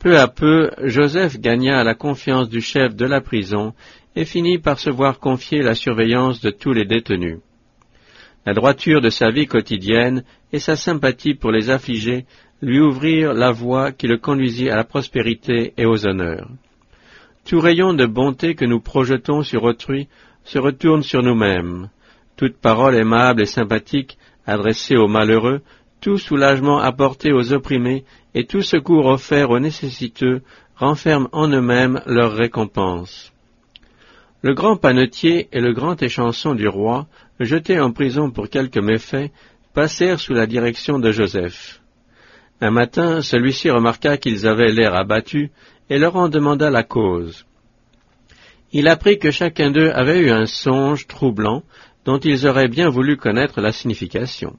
Peu 0.00 0.16
à 0.16 0.28
peu, 0.28 0.70
Joseph 0.82 1.38
gagna 1.38 1.84
la 1.84 1.94
confiance 1.94 2.48
du 2.48 2.62
chef 2.62 2.96
de 2.96 3.04
la 3.04 3.20
prison 3.20 3.74
et 4.16 4.24
finit 4.24 4.58
par 4.58 4.78
se 4.80 4.88
voir 4.88 5.18
confier 5.18 5.60
la 5.60 5.74
surveillance 5.74 6.40
de 6.40 6.50
tous 6.50 6.72
les 6.72 6.86
détenus. 6.86 7.40
La 8.46 8.54
droiture 8.54 9.02
de 9.02 9.10
sa 9.10 9.30
vie 9.30 9.46
quotidienne 9.46 10.24
et 10.54 10.58
sa 10.58 10.74
sympathie 10.74 11.34
pour 11.34 11.52
les 11.52 11.68
affligés 11.68 12.24
lui 12.62 12.80
ouvrirent 12.80 13.34
la 13.34 13.52
voie 13.52 13.92
qui 13.92 14.06
le 14.06 14.16
conduisit 14.16 14.70
à 14.70 14.76
la 14.76 14.84
prospérité 14.84 15.74
et 15.76 15.84
aux 15.84 16.06
honneurs. 16.06 16.48
Tout 17.46 17.60
rayon 17.60 17.92
de 17.92 18.06
bonté 18.06 18.54
que 18.54 18.64
nous 18.64 18.80
projetons 18.80 19.42
sur 19.42 19.64
autrui 19.64 20.08
se 20.44 20.58
retourne 20.58 21.02
sur 21.02 21.22
nous-mêmes. 21.22 21.90
toute 22.38 22.56
parole 22.56 22.94
aimable 22.94 23.42
et 23.42 23.46
sympathique 23.46 24.16
adressée 24.46 24.96
aux 24.96 25.08
malheureux, 25.08 25.60
tout 26.00 26.18
soulagement 26.18 26.78
apporté 26.78 27.32
aux 27.32 27.52
opprimés 27.52 28.04
et 28.34 28.46
tout 28.46 28.62
secours 28.62 29.06
offert 29.06 29.50
aux 29.50 29.60
nécessiteux 29.60 30.42
renferment 30.76 31.28
en 31.32 31.48
eux-mêmes 31.48 32.02
leur 32.06 32.32
récompense. 32.32 33.32
Le 34.42 34.54
grand 34.54 34.76
panetier 34.76 35.48
et 35.52 35.60
le 35.60 35.72
grand 35.74 36.02
échanson 36.02 36.54
du 36.54 36.66
roi, 36.66 37.06
jetés 37.38 37.78
en 37.78 37.92
prison 37.92 38.30
pour 38.30 38.48
quelques 38.48 38.78
méfaits, 38.78 39.30
passèrent 39.74 40.18
sous 40.18 40.32
la 40.32 40.46
direction 40.46 40.98
de 40.98 41.12
Joseph. 41.12 41.80
Un 42.62 42.70
matin, 42.70 43.20
celui-ci 43.20 43.70
remarqua 43.70 44.16
qu'ils 44.16 44.46
avaient 44.46 44.72
l'air 44.72 44.94
abattus 44.94 45.50
et 45.90 45.98
leur 45.98 46.16
en 46.16 46.28
demanda 46.28 46.70
la 46.70 46.82
cause. 46.82 47.46
Il 48.72 48.88
apprit 48.88 49.18
que 49.18 49.30
chacun 49.30 49.70
d'eux 49.70 49.90
avait 49.90 50.20
eu 50.20 50.30
un 50.30 50.46
songe 50.46 51.06
troublant 51.06 51.62
dont 52.04 52.18
ils 52.18 52.46
auraient 52.46 52.68
bien 52.68 52.88
voulu 52.88 53.16
connaître 53.16 53.60
la 53.60 53.72
signification. 53.72 54.56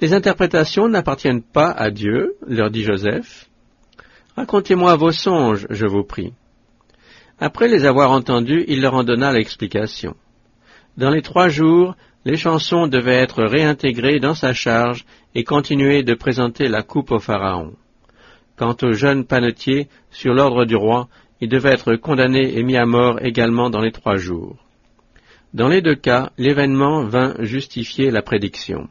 Les 0.00 0.12
interprétations 0.12 0.88
n'appartiennent 0.88 1.42
pas 1.42 1.70
à 1.70 1.90
Dieu, 1.90 2.34
leur 2.46 2.70
dit 2.70 2.82
Joseph. 2.82 3.48
Racontez-moi 4.36 4.94
vos 4.96 5.12
songes, 5.12 5.66
je 5.70 5.86
vous 5.86 6.04
prie. 6.04 6.34
Après 7.38 7.68
les 7.68 7.86
avoir 7.86 8.10
entendus, 8.10 8.64
il 8.68 8.82
leur 8.82 8.94
en 8.94 9.04
donna 9.04 9.32
l'explication. 9.32 10.14
Dans 10.98 11.10
les 11.10 11.22
trois 11.22 11.48
jours, 11.48 11.94
les 12.26 12.36
chansons 12.36 12.88
devaient 12.88 13.22
être 13.22 13.42
réintégrées 13.42 14.20
dans 14.20 14.34
sa 14.34 14.52
charge 14.52 15.06
et 15.34 15.44
continuer 15.44 16.02
de 16.02 16.14
présenter 16.14 16.68
la 16.68 16.82
coupe 16.82 17.10
au 17.10 17.18
Pharaon. 17.18 17.72
Quant 18.56 18.76
au 18.82 18.92
jeune 18.92 19.24
panetier, 19.24 19.88
sur 20.10 20.34
l'ordre 20.34 20.64
du 20.64 20.76
roi, 20.76 21.08
il 21.40 21.48
devait 21.48 21.72
être 21.72 21.96
condamné 21.96 22.58
et 22.58 22.62
mis 22.62 22.76
à 22.76 22.86
mort 22.86 23.22
également 23.22 23.70
dans 23.70 23.80
les 23.80 23.92
trois 23.92 24.16
jours. 24.16 24.56
Dans 25.54 25.68
les 25.68 25.80
deux 25.80 25.94
cas, 25.94 26.30
l'événement 26.36 27.04
vint 27.04 27.34
justifier 27.38 28.10
la 28.10 28.22
prédiction. 28.22 28.88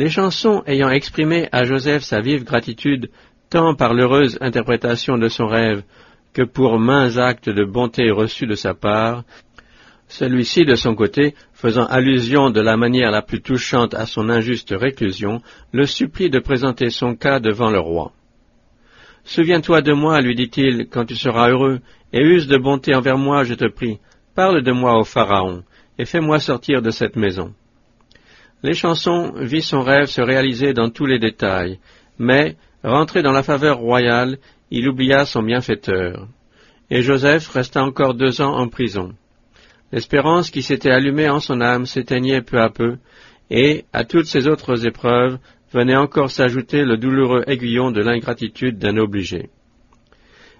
Les 0.00 0.08
chansons 0.08 0.62
ayant 0.66 0.88
exprimé 0.88 1.50
à 1.52 1.64
Joseph 1.64 2.04
sa 2.04 2.22
vive 2.22 2.44
gratitude 2.44 3.10
tant 3.50 3.74
par 3.74 3.92
l'heureuse 3.92 4.38
interprétation 4.40 5.18
de 5.18 5.28
son 5.28 5.46
rêve 5.46 5.82
que 6.32 6.40
pour 6.40 6.78
mains 6.78 7.18
actes 7.18 7.50
de 7.50 7.66
bonté 7.66 8.10
reçus 8.10 8.46
de 8.46 8.54
sa 8.54 8.72
part, 8.72 9.24
celui-ci, 10.08 10.64
de 10.64 10.74
son 10.74 10.94
côté, 10.94 11.34
faisant 11.52 11.84
allusion 11.84 12.48
de 12.48 12.62
la 12.62 12.78
manière 12.78 13.10
la 13.10 13.20
plus 13.20 13.42
touchante 13.42 13.92
à 13.92 14.06
son 14.06 14.30
injuste 14.30 14.74
réclusion, 14.74 15.42
le 15.70 15.84
supplie 15.84 16.30
de 16.30 16.38
présenter 16.38 16.88
son 16.88 17.14
cas 17.14 17.38
devant 17.38 17.68
le 17.68 17.80
roi. 17.80 18.12
Souviens-toi 19.24 19.82
de 19.82 19.92
moi, 19.92 20.22
lui 20.22 20.34
dit-il, 20.34 20.88
quand 20.88 21.04
tu 21.04 21.14
seras 21.14 21.50
heureux, 21.50 21.80
et 22.14 22.22
use 22.22 22.46
de 22.46 22.56
bonté 22.56 22.94
envers 22.94 23.18
moi, 23.18 23.44
je 23.44 23.52
te 23.52 23.68
prie. 23.68 23.98
Parle 24.34 24.62
de 24.62 24.72
moi 24.72 24.98
au 24.98 25.04
Pharaon, 25.04 25.62
et 25.98 26.06
fais-moi 26.06 26.38
sortir 26.38 26.80
de 26.80 26.90
cette 26.90 27.16
maison. 27.16 27.52
Les 28.62 28.74
chansons 28.74 29.32
vit 29.36 29.62
son 29.62 29.80
rêve 29.80 30.06
se 30.06 30.20
réaliser 30.20 30.74
dans 30.74 30.90
tous 30.90 31.06
les 31.06 31.18
détails, 31.18 31.78
mais, 32.18 32.56
rentré 32.84 33.22
dans 33.22 33.32
la 33.32 33.42
faveur 33.42 33.78
royale, 33.78 34.38
il 34.70 34.88
oublia 34.88 35.24
son 35.24 35.42
bienfaiteur. 35.42 36.28
Et 36.90 37.02
Joseph 37.02 37.48
resta 37.48 37.82
encore 37.82 38.14
deux 38.14 38.40
ans 38.42 38.54
en 38.54 38.68
prison. 38.68 39.14
L'espérance 39.92 40.50
qui 40.50 40.62
s'était 40.62 40.90
allumée 40.90 41.30
en 41.30 41.40
son 41.40 41.60
âme 41.60 41.86
s'éteignait 41.86 42.42
peu 42.42 42.60
à 42.60 42.68
peu, 42.68 42.98
et, 43.50 43.84
à 43.92 44.04
toutes 44.04 44.26
ces 44.26 44.46
autres 44.46 44.86
épreuves, 44.86 45.38
venait 45.72 45.96
encore 45.96 46.30
s'ajouter 46.30 46.84
le 46.84 46.96
douloureux 46.96 47.44
aiguillon 47.46 47.90
de 47.90 48.02
l'ingratitude 48.02 48.78
d'un 48.78 48.96
obligé. 48.98 49.48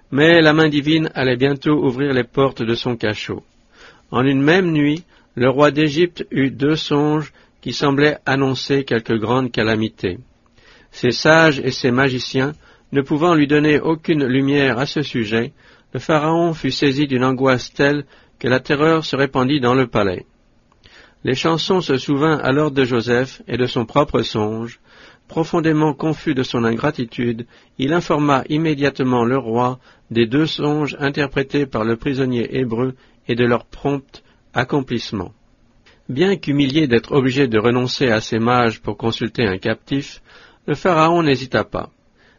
Mais 0.09 0.41
la 0.41 0.53
main 0.53 0.69
divine 0.69 1.09
allait 1.13 1.37
bientôt 1.37 1.85
ouvrir 1.85 2.13
les 2.13 2.23
portes 2.23 2.63
de 2.63 2.73
son 2.73 2.97
cachot. 2.97 3.43
En 4.09 4.25
une 4.25 4.41
même 4.41 4.71
nuit, 4.71 5.03
le 5.35 5.49
roi 5.49 5.71
d'Égypte 5.71 6.25
eut 6.31 6.51
deux 6.51 6.75
songes 6.75 7.31
qui 7.61 7.73
semblaient 7.73 8.17
annoncer 8.25 8.83
quelque 8.83 9.13
grande 9.13 9.51
calamité. 9.51 10.17
Ses 10.91 11.11
sages 11.11 11.59
et 11.59 11.71
ses 11.71 11.91
magiciens, 11.91 12.53
ne 12.91 13.01
pouvant 13.01 13.35
lui 13.35 13.47
donner 13.47 13.79
aucune 13.79 14.25
lumière 14.25 14.77
à 14.77 14.85
ce 14.85 15.01
sujet, 15.01 15.53
le 15.93 15.99
Pharaon 15.99 16.53
fut 16.53 16.71
saisi 16.71 17.07
d'une 17.07 17.23
angoisse 17.23 17.71
telle 17.73 18.05
que 18.39 18.47
la 18.47 18.59
terreur 18.59 19.05
se 19.05 19.15
répandit 19.15 19.59
dans 19.59 19.75
le 19.75 19.87
palais. 19.87 20.25
Les 21.23 21.35
chansons 21.35 21.81
se 21.81 21.97
souvint 21.97 22.37
alors 22.37 22.71
de 22.71 22.83
Joseph 22.83 23.41
et 23.47 23.57
de 23.57 23.67
son 23.67 23.85
propre 23.85 24.23
songe. 24.23 24.79
Profondément 25.27 25.93
confus 25.93 26.33
de 26.33 26.43
son 26.43 26.63
ingratitude, 26.65 27.45
il 27.77 27.93
informa 27.93 28.43
immédiatement 28.49 29.23
le 29.23 29.37
roi 29.37 29.79
des 30.09 30.25
deux 30.25 30.47
songes 30.47 30.97
interprétés 30.99 31.65
par 31.65 31.85
le 31.85 31.95
prisonnier 31.95 32.57
hébreu 32.57 32.95
et 33.27 33.35
de 33.35 33.45
leur 33.45 33.65
prompt 33.65 34.23
accomplissement. 34.53 35.31
Bien 36.09 36.35
qu'humilié 36.35 36.87
d'être 36.87 37.13
obligé 37.13 37.47
de 37.47 37.59
renoncer 37.59 38.09
à 38.09 38.21
ses 38.21 38.39
mages 38.39 38.81
pour 38.81 38.97
consulter 38.97 39.47
un 39.47 39.57
captif, 39.57 40.21
le 40.67 40.75
Pharaon 40.75 41.23
n'hésita 41.23 41.63
pas. 41.63 41.89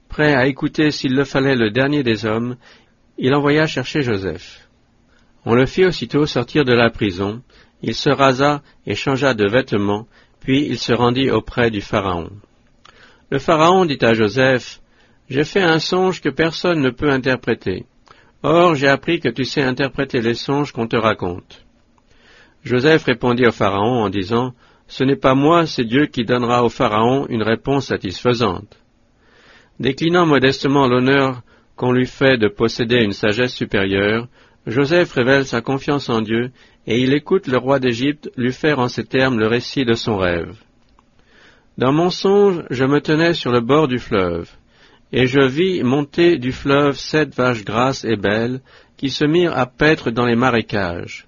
Prêt 0.08 0.34
à 0.34 0.46
écouter 0.46 0.90
s'il 0.90 1.14
le 1.14 1.24
fallait 1.24 1.56
le 1.56 1.70
dernier 1.70 2.02
des 2.02 2.26
hommes, 2.26 2.56
il 3.18 3.34
envoya 3.34 3.66
chercher 3.66 4.02
Joseph. 4.02 4.68
On 5.44 5.54
le 5.54 5.66
fit 5.66 5.86
aussitôt 5.86 6.26
sortir 6.26 6.64
de 6.64 6.72
la 6.72 6.90
prison, 6.90 7.42
il 7.82 7.94
se 7.94 8.10
rasa 8.10 8.62
et 8.86 8.94
changea 8.94 9.34
de 9.34 9.48
vêtements, 9.48 10.06
puis 10.40 10.66
il 10.66 10.78
se 10.78 10.92
rendit 10.92 11.30
auprès 11.30 11.70
du 11.70 11.80
Pharaon. 11.80 12.30
Le 13.30 13.38
Pharaon 13.38 13.86
dit 13.86 13.98
à 14.02 14.14
Joseph, 14.14 14.80
J'ai 15.30 15.44
fait 15.44 15.62
un 15.62 15.78
songe 15.78 16.20
que 16.20 16.28
personne 16.28 16.80
ne 16.80 16.90
peut 16.90 17.10
interpréter. 17.10 17.86
Or 18.42 18.74
j'ai 18.74 18.88
appris 18.88 19.20
que 19.20 19.28
tu 19.28 19.44
sais 19.44 19.62
interpréter 19.62 20.20
les 20.20 20.34
songes 20.34 20.72
qu'on 20.72 20.88
te 20.88 20.96
raconte. 20.96 21.61
Joseph 22.64 23.04
répondit 23.04 23.46
au 23.46 23.52
Pharaon 23.52 24.04
en 24.04 24.08
disant, 24.08 24.52
Ce 24.86 25.02
n'est 25.04 25.16
pas 25.16 25.34
moi, 25.34 25.66
c'est 25.66 25.84
Dieu 25.84 26.06
qui 26.06 26.24
donnera 26.24 26.64
au 26.64 26.68
Pharaon 26.68 27.26
une 27.28 27.42
réponse 27.42 27.86
satisfaisante. 27.86 28.78
Déclinant 29.80 30.26
modestement 30.26 30.86
l'honneur 30.86 31.42
qu'on 31.76 31.92
lui 31.92 32.06
fait 32.06 32.36
de 32.36 32.48
posséder 32.48 33.02
une 33.02 33.12
sagesse 33.12 33.54
supérieure, 33.54 34.28
Joseph 34.66 35.12
révèle 35.12 35.44
sa 35.44 35.60
confiance 35.60 36.08
en 36.08 36.20
Dieu 36.20 36.52
et 36.86 37.00
il 37.00 37.12
écoute 37.14 37.48
le 37.48 37.58
roi 37.58 37.80
d'Égypte 37.80 38.30
lui 38.36 38.52
faire 38.52 38.78
en 38.78 38.88
ces 38.88 39.04
termes 39.04 39.38
le 39.38 39.48
récit 39.48 39.84
de 39.84 39.94
son 39.94 40.16
rêve. 40.16 40.56
Dans 41.78 41.92
mon 41.92 42.10
songe, 42.10 42.62
je 42.70 42.84
me 42.84 43.00
tenais 43.00 43.32
sur 43.32 43.50
le 43.50 43.60
bord 43.60 43.88
du 43.88 43.98
fleuve, 43.98 44.50
et 45.10 45.26
je 45.26 45.40
vis 45.40 45.82
monter 45.82 46.38
du 46.38 46.52
fleuve 46.52 46.96
sept 46.96 47.34
vaches 47.34 47.64
grasses 47.64 48.04
et 48.04 48.16
belles, 48.16 48.60
qui 48.96 49.10
se 49.10 49.24
mirent 49.24 49.56
à 49.56 49.66
paître 49.66 50.10
dans 50.10 50.26
les 50.26 50.36
marécages. 50.36 51.26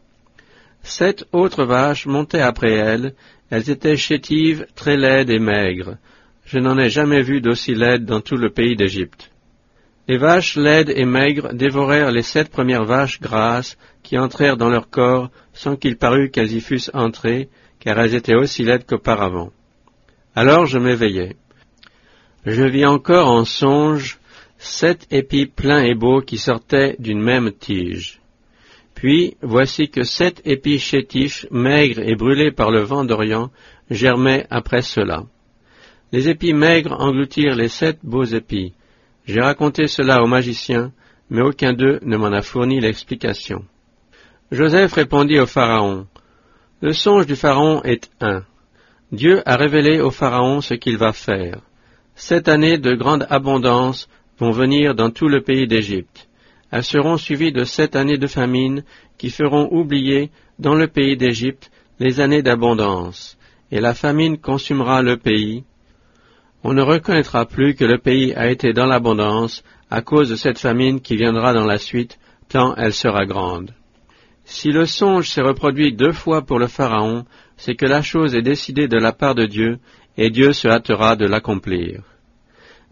Sept 0.85 1.25
autres 1.33 1.65
vaches 1.65 2.05
montaient 2.07 2.43
après 2.43 2.73
elles, 2.73 3.15
elles 3.51 3.71
étaient 3.71 3.97
chétives, 3.97 4.67
très 4.75 4.99
laides 4.99 5.31
et 5.31 5.39
maigres. 5.39 5.97
Je 6.45 6.59
n'en 6.59 6.79
ai 6.79 6.91
jamais 6.91 7.23
vu 7.23 7.41
d'aussi 7.41 7.75
laides 7.75 8.05
dans 8.05 8.21
tout 8.21 8.37
le 8.37 8.51
pays 8.51 8.77
d'Égypte. 8.77 9.31
Les 10.07 10.19
vaches 10.19 10.57
laides 10.57 10.93
et 10.95 11.07
maigres 11.07 11.55
dévorèrent 11.55 12.11
les 12.11 12.23
sept 12.23 12.51
premières 12.51 12.85
vaches 12.85 13.19
grasses 13.19 13.79
qui 14.03 14.19
entrèrent 14.19 14.59
dans 14.59 14.69
leur 14.69 14.91
corps 14.91 15.31
sans 15.55 15.77
qu'il 15.77 15.97
parût 15.97 16.31
qu'elles 16.31 16.53
y 16.53 16.61
fussent 16.61 16.91
entrées, 16.93 17.49
car 17.81 17.99
elles 17.99 18.15
étaient 18.15 18.35
aussi 18.35 18.63
laides 18.63 18.85
qu'auparavant. 18.85 19.53
Alors 20.37 20.67
je 20.67 20.79
m'éveillai. 20.79 21.37
Je 22.45 22.63
vis 22.63 22.85
encore 22.85 23.29
en 23.29 23.47
songe 23.47 24.19
sept 24.59 25.07
épis 25.11 25.47
pleins 25.47 25.83
et 25.83 25.95
beaux 25.95 26.21
qui 26.21 26.37
sortaient 26.37 26.97
d'une 26.99 27.23
même 27.23 27.53
tige. 27.53 28.21
Puis 29.05 29.37
voici 29.43 29.91
que 29.91 30.03
sept 30.03 30.41
épis 30.47 30.79
chétifs, 30.79 31.45
maigres 31.51 32.01
et 32.01 32.15
brûlés 32.15 32.53
par 32.53 32.71
le 32.71 32.81
vent 32.81 33.05
d'Orient, 33.05 33.51
germaient 33.91 34.47
après 34.49 34.81
cela. 34.81 35.25
Les 36.11 36.31
épis 36.31 36.55
maigres 36.55 36.99
engloutirent 36.99 37.55
les 37.55 37.69
sept 37.69 37.99
beaux 38.03 38.25
épis, 38.25 38.73
j'ai 39.27 39.43
raconté 39.43 39.89
cela 39.89 40.23
aux 40.23 40.27
magiciens, 40.27 40.91
mais 41.29 41.43
aucun 41.43 41.75
d'eux 41.75 42.01
ne 42.01 42.17
m'en 42.17 42.33
a 42.33 42.41
fourni 42.41 42.81
l'explication. 42.81 43.67
Joseph 44.51 44.95
répondit 44.95 45.39
au 45.39 45.45
Pharaon, 45.45 46.07
Le 46.81 46.95
songe 46.95 47.27
du 47.27 47.37
Pharaon 47.37 47.83
est 47.83 48.11
un. 48.23 48.45
Dieu 49.13 49.43
a 49.45 49.57
révélé 49.57 50.01
au 50.01 50.13
Pharaon 50.13 50.63
ce 50.63 50.73
qu'il 50.73 50.97
va 50.97 51.13
faire. 51.13 51.61
Sept 52.15 52.49
années 52.49 52.79
de 52.79 52.95
grande 52.95 53.27
abondance 53.29 54.09
vont 54.39 54.53
venir 54.53 54.95
dans 54.95 55.11
tout 55.11 55.29
le 55.29 55.43
pays 55.43 55.67
d'Égypte. 55.67 56.27
Elles 56.75 56.83
seront 56.83 57.19
suivies 57.19 57.53
de 57.53 57.63
sept 57.63 57.95
années 57.95 58.19
de 58.19 58.27
famine 58.27 58.83
qui 59.17 59.31
feront 59.31 59.69
oublier 59.71 60.33
dans 60.59 60.75
le 60.75 60.89
pays 60.89 61.17
d'Égypte 61.17 61.71
les 62.01 62.19
années 62.19 62.43
d'abondance, 62.43 63.39
et 63.71 63.79
la 63.79 63.95
famine 63.95 64.39
consumera 64.39 65.01
le 65.01 65.17
pays, 65.17 65.63
on 66.65 66.73
ne 66.73 66.83
reconnaîtra 66.83 67.47
plus 67.47 67.77
que 67.77 67.85
le 67.85 67.99
pays 67.99 68.35
a 68.35 68.51
été 68.51 68.73
dans 68.73 68.87
l'abondance 68.87 69.63
à 69.89 70.03
cause 70.03 70.31
de 70.31 70.35
cette 70.35 70.59
famine 70.59 71.01
qui 71.01 71.15
viendra 71.15 71.53
dans 71.53 71.65
la 71.65 71.79
suite, 71.79 72.19
tant 72.49 72.75
elle 72.75 72.93
sera 72.93 73.25
grande. 73.25 73.71
Si 74.45 74.73
le 74.73 74.85
songe 74.85 75.29
s'est 75.29 75.43
reproduit 75.43 75.95
deux 75.95 76.11
fois 76.11 76.43
pour 76.43 76.59
le 76.59 76.67
Pharaon, 76.67 77.25
c'est 77.57 77.77
que 77.77 77.87
la 77.87 78.03
chose 78.03 78.35
est 78.35 78.43
décidée 78.43 78.89
de 78.89 78.99
la 78.99 79.13
part 79.13 79.37
de 79.37 79.47
Dieu, 79.47 79.79
et 80.17 80.31
Dieu 80.31 80.53
se 80.53 80.67
hâtera 80.67 81.15
de 81.15 81.27
l'accomplir. 81.27 82.03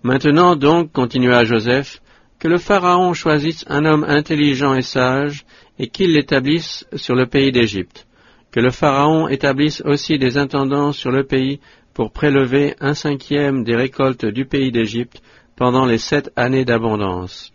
Maintenant 0.05 0.55
donc, 0.55 0.93
continua 0.93 1.43
Joseph, 1.43 2.01
que 2.43 2.49
le 2.49 2.59
Pharaon 2.59 3.15
choisisse 3.15 3.65
un 3.69 3.85
homme 3.85 4.03
intelligent 4.03 4.75
et 4.75 4.83
sage, 4.83 5.45
et 5.79 5.87
qu'il 5.87 6.13
l'établisse 6.15 6.85
sur 6.97 7.15
le 7.15 7.27
pays 7.27 7.53
d'Égypte. 7.53 8.09
que 8.51 8.59
le 8.59 8.73
Pharaon 8.73 9.29
établisse 9.29 9.81
aussi 9.85 10.19
des 10.19 10.37
intendants 10.37 10.91
sur 10.91 11.13
le 11.13 11.23
pays 11.23 11.61
pour 11.95 12.11
prélever 12.11 12.75
un 12.81 12.95
cinquième 12.95 13.63
des 13.63 13.77
récoltes 13.77 14.27
du 14.27 14.45
pays 14.45 14.73
d'Égypte 14.73 15.23
pendant 15.55 15.87
les 15.87 15.99
sept 15.99 16.33
années 16.35 16.65
d'abondance, 16.65 17.53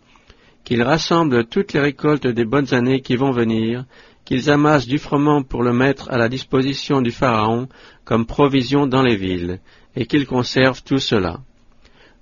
qu'il 0.64 0.82
rassemble 0.82 1.44
toutes 1.44 1.74
les 1.74 1.80
récoltes 1.80 2.26
des 2.26 2.46
bonnes 2.46 2.72
années 2.72 3.02
qui 3.02 3.16
vont 3.16 3.30
venir, 3.30 3.84
qu'ils 4.24 4.50
amassent 4.50 4.88
du 4.88 4.98
froment 4.98 5.42
pour 5.42 5.62
le 5.62 5.74
mettre 5.74 6.10
à 6.10 6.16
la 6.16 6.30
disposition 6.30 7.02
du 7.02 7.10
Pharaon 7.10 7.68
comme 8.06 8.24
provision 8.24 8.86
dans 8.86 9.02
les 9.02 9.16
villes, 9.16 9.60
et 9.94 10.06
qu'ils 10.06 10.26
conservent 10.26 10.82
tout 10.82 10.98
cela. 10.98 11.40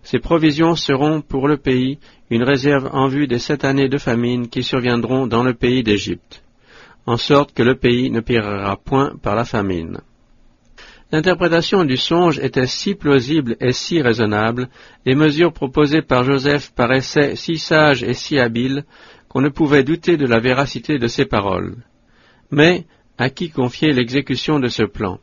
Ces 0.06 0.20
provisions 0.20 0.76
seront 0.76 1.20
pour 1.20 1.48
le 1.48 1.56
pays 1.56 1.98
une 2.30 2.44
réserve 2.44 2.88
en 2.92 3.08
vue 3.08 3.26
des 3.26 3.40
sept 3.40 3.64
années 3.64 3.88
de 3.88 3.98
famine 3.98 4.48
qui 4.48 4.62
surviendront 4.62 5.26
dans 5.26 5.42
le 5.42 5.52
pays 5.52 5.82
d'Égypte, 5.82 6.44
en 7.06 7.16
sorte 7.16 7.52
que 7.52 7.64
le 7.64 7.75
pays 7.75 8.08
ne 8.08 8.20
périra 8.20 8.76
point 8.76 9.16
par 9.20 9.34
la 9.34 9.44
famine. 9.44 9.98
L'interprétation 11.10 11.84
du 11.84 11.96
songe 11.96 12.38
était 12.38 12.68
si 12.68 12.94
plausible 12.94 13.56
et 13.58 13.72
si 13.72 14.00
raisonnable, 14.00 14.68
les 15.04 15.16
mesures 15.16 15.52
proposées 15.52 16.02
par 16.02 16.22
Joseph 16.22 16.72
paraissaient 16.76 17.34
si 17.34 17.58
sages 17.58 18.04
et 18.04 18.14
si 18.14 18.38
habiles, 18.38 18.84
qu'on 19.28 19.40
ne 19.40 19.48
pouvait 19.48 19.82
douter 19.82 20.16
de 20.16 20.26
la 20.26 20.38
véracité 20.38 21.00
de 21.00 21.08
ses 21.08 21.25
paroles. 21.25 21.78
Mais 22.52 22.86
à 23.18 23.28
qui 23.28 23.50
confier 23.50 23.92
l'exécution 23.92 24.60
de 24.60 24.68
ce 24.68 24.84
plan? 24.84 25.18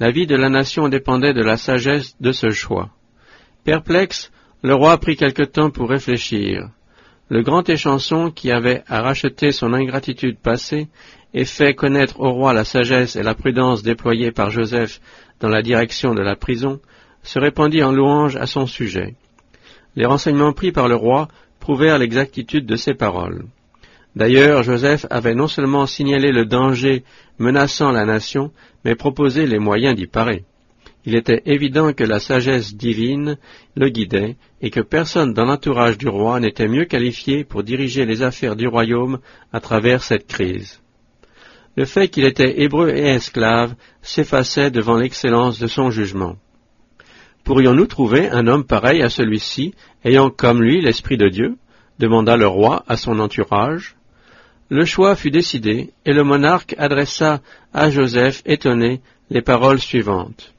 La 0.00 0.10
vie 0.10 0.26
de 0.26 0.36
la 0.36 0.48
nation 0.48 0.88
dépendait 0.88 1.34
de 1.34 1.42
la 1.42 1.58
sagesse 1.58 2.16
de 2.22 2.32
ce 2.32 2.48
choix. 2.48 2.88
Perplexe, 3.68 4.32
le 4.62 4.74
roi 4.74 4.96
prit 4.96 5.14
quelque 5.14 5.42
temps 5.42 5.68
pour 5.68 5.90
réfléchir. 5.90 6.70
Le 7.28 7.42
grand 7.42 7.68
échanson, 7.68 8.30
qui 8.30 8.50
avait 8.50 8.82
à 8.86 9.02
racheter 9.02 9.52
son 9.52 9.74
ingratitude 9.74 10.38
passée 10.38 10.88
et 11.34 11.44
fait 11.44 11.74
connaître 11.74 12.18
au 12.18 12.30
roi 12.30 12.54
la 12.54 12.64
sagesse 12.64 13.14
et 13.14 13.22
la 13.22 13.34
prudence 13.34 13.82
déployées 13.82 14.32
par 14.32 14.48
Joseph 14.48 15.02
dans 15.40 15.50
la 15.50 15.60
direction 15.60 16.14
de 16.14 16.22
la 16.22 16.34
prison, 16.34 16.80
se 17.22 17.38
répandit 17.38 17.82
en 17.82 17.92
louange 17.92 18.36
à 18.36 18.46
son 18.46 18.64
sujet. 18.64 19.16
Les 19.96 20.06
renseignements 20.06 20.54
pris 20.54 20.72
par 20.72 20.88
le 20.88 20.96
roi 20.96 21.28
prouvèrent 21.60 21.98
l'exactitude 21.98 22.64
de 22.64 22.76
ses 22.76 22.94
paroles. 22.94 23.44
D'ailleurs, 24.16 24.62
Joseph 24.62 25.04
avait 25.10 25.34
non 25.34 25.46
seulement 25.46 25.84
signalé 25.84 26.32
le 26.32 26.46
danger 26.46 27.04
menaçant 27.38 27.90
la 27.90 28.06
nation, 28.06 28.50
mais 28.86 28.94
proposé 28.94 29.46
les 29.46 29.58
moyens 29.58 29.94
d'y 29.94 30.06
parer 30.06 30.46
il 31.04 31.14
était 31.14 31.42
évident 31.46 31.92
que 31.92 32.04
la 32.04 32.18
sagesse 32.18 32.74
divine 32.74 33.38
le 33.76 33.88
guidait 33.88 34.36
et 34.60 34.70
que 34.70 34.80
personne 34.80 35.32
dans 35.32 35.44
l'entourage 35.44 35.96
du 35.96 36.08
roi 36.08 36.40
n'était 36.40 36.68
mieux 36.68 36.84
qualifié 36.84 37.44
pour 37.44 37.62
diriger 37.62 38.04
les 38.04 38.22
affaires 38.22 38.56
du 38.56 38.66
royaume 38.66 39.18
à 39.52 39.60
travers 39.60 40.02
cette 40.02 40.26
crise. 40.26 40.80
Le 41.76 41.84
fait 41.84 42.08
qu'il 42.08 42.24
était 42.24 42.60
hébreu 42.62 42.90
et 42.90 43.06
esclave 43.10 43.74
s'effaçait 44.02 44.70
devant 44.70 44.96
l'excellence 44.96 45.60
de 45.60 45.68
son 45.68 45.90
jugement. 45.90 46.36
Pourrions-nous 47.44 47.86
trouver 47.86 48.28
un 48.28 48.46
homme 48.46 48.64
pareil 48.64 49.00
à 49.00 49.08
celui-ci, 49.08 49.74
ayant 50.04 50.28
comme 50.28 50.62
lui 50.62 50.80
l'Esprit 50.80 51.16
de 51.16 51.28
Dieu? 51.28 51.56
demanda 51.98 52.36
le 52.36 52.46
roi 52.46 52.84
à 52.88 52.96
son 52.96 53.18
entourage. 53.18 53.96
Le 54.68 54.84
choix 54.84 55.16
fut 55.16 55.30
décidé, 55.30 55.90
et 56.04 56.12
le 56.12 56.24
monarque 56.24 56.74
adressa 56.78 57.40
à 57.72 57.90
Joseph, 57.90 58.42
étonné, 58.44 59.00
les 59.30 59.40
paroles 59.40 59.80
suivantes. 59.80 60.52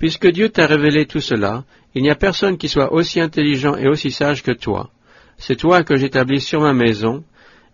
Puisque 0.00 0.28
Dieu 0.28 0.48
t'a 0.48 0.64
révélé 0.64 1.04
tout 1.04 1.20
cela, 1.20 1.64
il 1.94 2.02
n'y 2.02 2.08
a 2.08 2.14
personne 2.14 2.56
qui 2.56 2.70
soit 2.70 2.94
aussi 2.94 3.20
intelligent 3.20 3.76
et 3.76 3.86
aussi 3.86 4.10
sage 4.10 4.42
que 4.42 4.50
toi. 4.50 4.88
C'est 5.36 5.56
toi 5.56 5.84
que 5.84 5.96
j'établis 5.96 6.40
sur 6.40 6.62
ma 6.62 6.72
maison, 6.72 7.22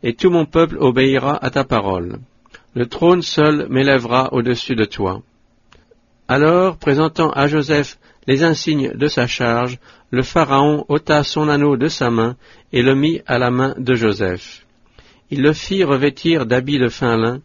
et 0.02 0.12
tout 0.14 0.28
mon 0.28 0.45
peuple 0.45 0.76
obéira 0.80 1.37
à 1.37 1.50
ta 1.50 1.62
parole. 1.62 2.19
Le 2.75 2.86
trône 2.86 3.23
seul 3.23 3.69
m'élèvera 3.71 4.32
au-dessus 4.32 4.75
de 4.75 4.84
toi. 4.84 5.23
Alors, 6.26 6.78
présentant 6.78 7.30
à 7.30 7.47
Joseph 7.47 7.97
les 8.26 8.43
insignes 8.43 8.91
de 8.93 9.06
sa 9.06 9.28
charge, 9.28 9.78
le 10.10 10.25
Pharaon 10.25 10.84
ôta 10.89 11.23
son 11.23 11.49
anneau 11.49 11.76
de 11.76 11.86
sa 11.86 12.10
main 12.10 12.34
et 12.73 12.82
le 12.82 12.97
mit 12.97 13.21
à 13.28 13.39
la 13.39 13.52
main 13.52 13.76
de 13.78 13.95
Joseph. 13.95 14.67
Il 15.30 15.43
le 15.43 15.52
fit 15.52 15.84
revêtir 15.84 16.45
d'habits 16.45 16.80
de 16.80 16.89
fin 16.89 17.17
lin 17.17 17.41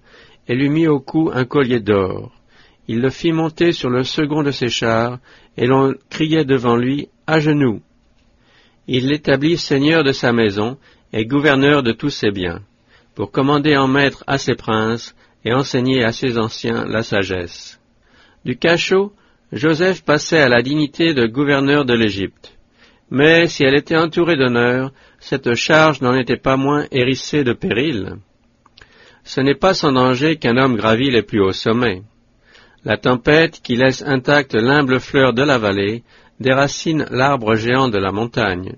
et 0.48 0.56
lui 0.56 0.70
mit 0.70 0.88
au 0.88 1.00
cou 1.00 1.30
un 1.32 1.46
collier 1.46 1.82
d'or 1.82 2.32
il 2.88 3.00
le 3.00 3.10
fit 3.10 3.32
monter 3.32 3.72
sur 3.72 3.90
le 3.90 4.04
second 4.04 4.44
de 4.44 4.52
ses 4.52 4.70
chars, 4.70 5.20
et 5.58 5.66
l'on 5.66 5.94
criait 6.10 6.46
devant 6.46 6.76
lui 6.76 7.10
À 7.28 7.40
genoux. 7.40 7.82
Il 8.88 9.08
l'établit 9.08 9.58
seigneur 9.58 10.04
de 10.04 10.12
sa 10.12 10.34
maison 10.34 10.78
et 11.14 11.26
gouverneur 11.26 11.84
de 11.84 11.92
tous 11.92 12.10
ses 12.10 12.32
biens, 12.32 12.62
pour 13.16 13.32
commander 13.32 13.78
en 13.78 13.88
maître 13.88 14.24
à 14.28 14.38
ses 14.38 14.56
princes 14.56 15.16
et 15.46 15.54
enseigner 15.54 16.04
à 16.04 16.12
ses 16.12 16.38
anciens 16.38 16.86
la 16.86 17.04
sagesse. 17.04 17.80
Du 18.46 18.58
cachot, 18.58 19.14
Joseph 19.52 20.04
passait 20.04 20.42
à 20.42 20.50
la 20.50 20.62
dignité 20.62 21.14
de 21.14 21.28
gouverneur 21.28 21.86
de 21.86 21.94
l'Égypte. 21.94 22.58
Mais 23.10 23.48
si 23.48 23.64
elle 23.64 23.76
était 23.76 23.98
entourée 23.98 24.38
d'honneur, 24.38 24.92
cette 25.20 25.54
charge 25.54 26.02
n'en 26.02 26.16
était 26.16 26.38
pas 26.38 26.56
moins 26.56 26.86
hérissée 26.92 27.44
de 27.44 27.54
périls. 27.54 28.16
Ce 29.24 29.42
n'est 29.42 29.56
pas 29.56 29.74
sans 29.74 29.92
danger 29.92 30.38
qu'un 30.38 30.58
homme 30.58 30.78
gravit 30.78 31.12
les 31.12 31.22
plus 31.22 31.42
hauts 31.42 31.52
sommets. 31.52 32.02
La 32.84 32.98
tempête, 32.98 33.62
qui 33.62 33.76
laisse 33.76 34.02
intacte 34.02 34.56
l'humble 34.56 35.00
fleur 35.00 35.34
de 35.34 35.44
la 35.44 35.58
vallée, 35.58 36.04
déracine 36.40 37.06
l'arbre 37.12 37.56
géant 37.56 37.90
de 37.90 38.00
la 38.00 38.12
montagne. 38.12 38.76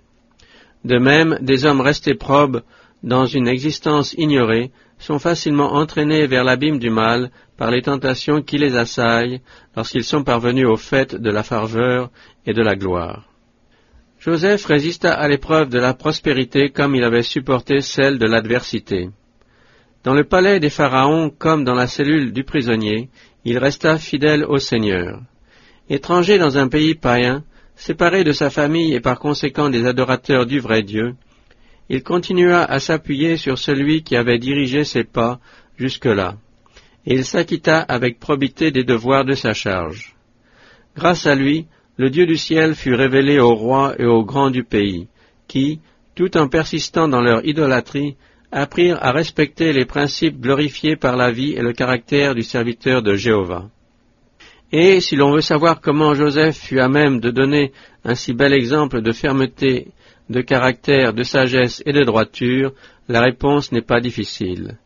De 0.83 0.97
même, 0.97 1.37
des 1.41 1.65
hommes 1.65 1.81
restés 1.81 2.15
probes 2.15 2.61
dans 3.01 3.25
une 3.25 3.47
existence 3.47 4.13
ignorée 4.17 4.71
sont 4.97 5.19
facilement 5.19 5.73
entraînés 5.73 6.27
vers 6.27 6.43
l'abîme 6.43 6.79
du 6.79 6.89
mal 6.89 7.31
par 7.57 7.71
les 7.71 7.81
tentations 7.81 8.41
qui 8.41 8.57
les 8.57 8.75
assaillent 8.75 9.41
lorsqu'ils 9.75 10.03
sont 10.03 10.23
parvenus 10.23 10.67
au 10.67 10.77
fait 10.77 11.15
de 11.15 11.29
la 11.29 11.43
ferveur 11.43 12.09
et 12.45 12.53
de 12.53 12.61
la 12.61 12.75
gloire. 12.75 13.29
Joseph 14.19 14.65
résista 14.65 15.13
à 15.13 15.27
l'épreuve 15.27 15.69
de 15.69 15.79
la 15.79 15.93
prospérité 15.93 16.69
comme 16.69 16.95
il 16.95 17.03
avait 17.03 17.23
supporté 17.23 17.81
celle 17.81 18.17
de 18.17 18.25
l'adversité. 18.25 19.09
Dans 20.05 20.13
le 20.13 20.23
palais 20.23 20.59
des 20.59 20.69
pharaons 20.69 21.29
comme 21.29 21.65
dans 21.65 21.75
la 21.75 21.87
cellule 21.87 22.31
du 22.31 22.43
prisonnier, 22.45 23.09
il 23.45 23.57
resta 23.57 23.97
fidèle 23.97 24.45
au 24.45 24.57
Seigneur. 24.57 25.21
Étranger 25.89 26.37
dans 26.37 26.57
un 26.57 26.67
pays 26.67 26.95
païen, 26.95 27.43
séparé 27.75 28.23
de 28.23 28.31
sa 28.31 28.49
famille 28.49 28.93
et 28.93 29.01
par 29.01 29.19
conséquent 29.19 29.69
des 29.69 29.85
adorateurs 29.85 30.45
du 30.45 30.59
vrai 30.59 30.83
Dieu, 30.83 31.15
il 31.89 32.03
continua 32.03 32.63
à 32.63 32.79
s'appuyer 32.79 33.37
sur 33.37 33.57
celui 33.57 34.03
qui 34.03 34.15
avait 34.15 34.39
dirigé 34.39 34.83
ses 34.85 35.03
pas 35.03 35.39
jusque-là, 35.77 36.35
et 37.05 37.15
il 37.15 37.25
s'acquitta 37.25 37.79
avec 37.79 38.19
probité 38.19 38.71
des 38.71 38.83
devoirs 38.83 39.25
de 39.25 39.33
sa 39.33 39.53
charge. 39.53 40.15
Grâce 40.95 41.25
à 41.25 41.35
lui, 41.35 41.67
le 41.97 42.09
Dieu 42.09 42.25
du 42.25 42.37
ciel 42.37 42.75
fut 42.75 42.93
révélé 42.93 43.39
aux 43.39 43.55
rois 43.55 43.95
et 43.99 44.05
aux 44.05 44.23
grands 44.23 44.49
du 44.49 44.63
pays, 44.63 45.07
qui, 45.47 45.81
tout 46.15 46.37
en 46.37 46.47
persistant 46.47 47.07
dans 47.07 47.21
leur 47.21 47.45
idolâtrie, 47.45 48.15
apprirent 48.53 49.03
à 49.03 49.11
respecter 49.11 49.73
les 49.73 49.85
principes 49.85 50.39
glorifiés 50.39 50.95
par 50.95 51.17
la 51.17 51.31
vie 51.31 51.53
et 51.53 51.61
le 51.61 51.73
caractère 51.73 52.35
du 52.35 52.43
serviteur 52.43 53.01
de 53.01 53.15
Jéhovah. 53.15 53.69
Et 54.71 55.01
si 55.01 55.15
l'on 55.15 55.31
veut 55.31 55.41
savoir 55.41 55.81
comment 55.81 56.13
Joseph 56.13 56.57
fut 56.57 56.79
à 56.79 56.87
même 56.87 57.19
de 57.19 57.31
donner 57.31 57.71
un 58.03 58.15
si 58.15 58.33
bel 58.33 58.53
exemple 58.53 59.01
de 59.01 59.11
fermeté, 59.11 59.87
de 60.29 60.41
caractère, 60.41 61.13
de 61.13 61.23
sagesse 61.23 61.83
et 61.85 61.93
de 61.93 62.03
droiture, 62.03 62.73
la 63.07 63.21
réponse 63.21 63.71
n'est 63.71 63.81
pas 63.81 63.99
difficile. 63.99 64.77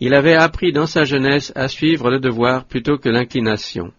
Il 0.00 0.14
avait 0.14 0.34
appris 0.34 0.72
dans 0.72 0.86
sa 0.86 1.04
jeunesse 1.04 1.52
à 1.54 1.68
suivre 1.68 2.10
le 2.10 2.20
devoir 2.20 2.64
plutôt 2.64 2.96
que 2.96 3.08
l'inclination. 3.08 3.92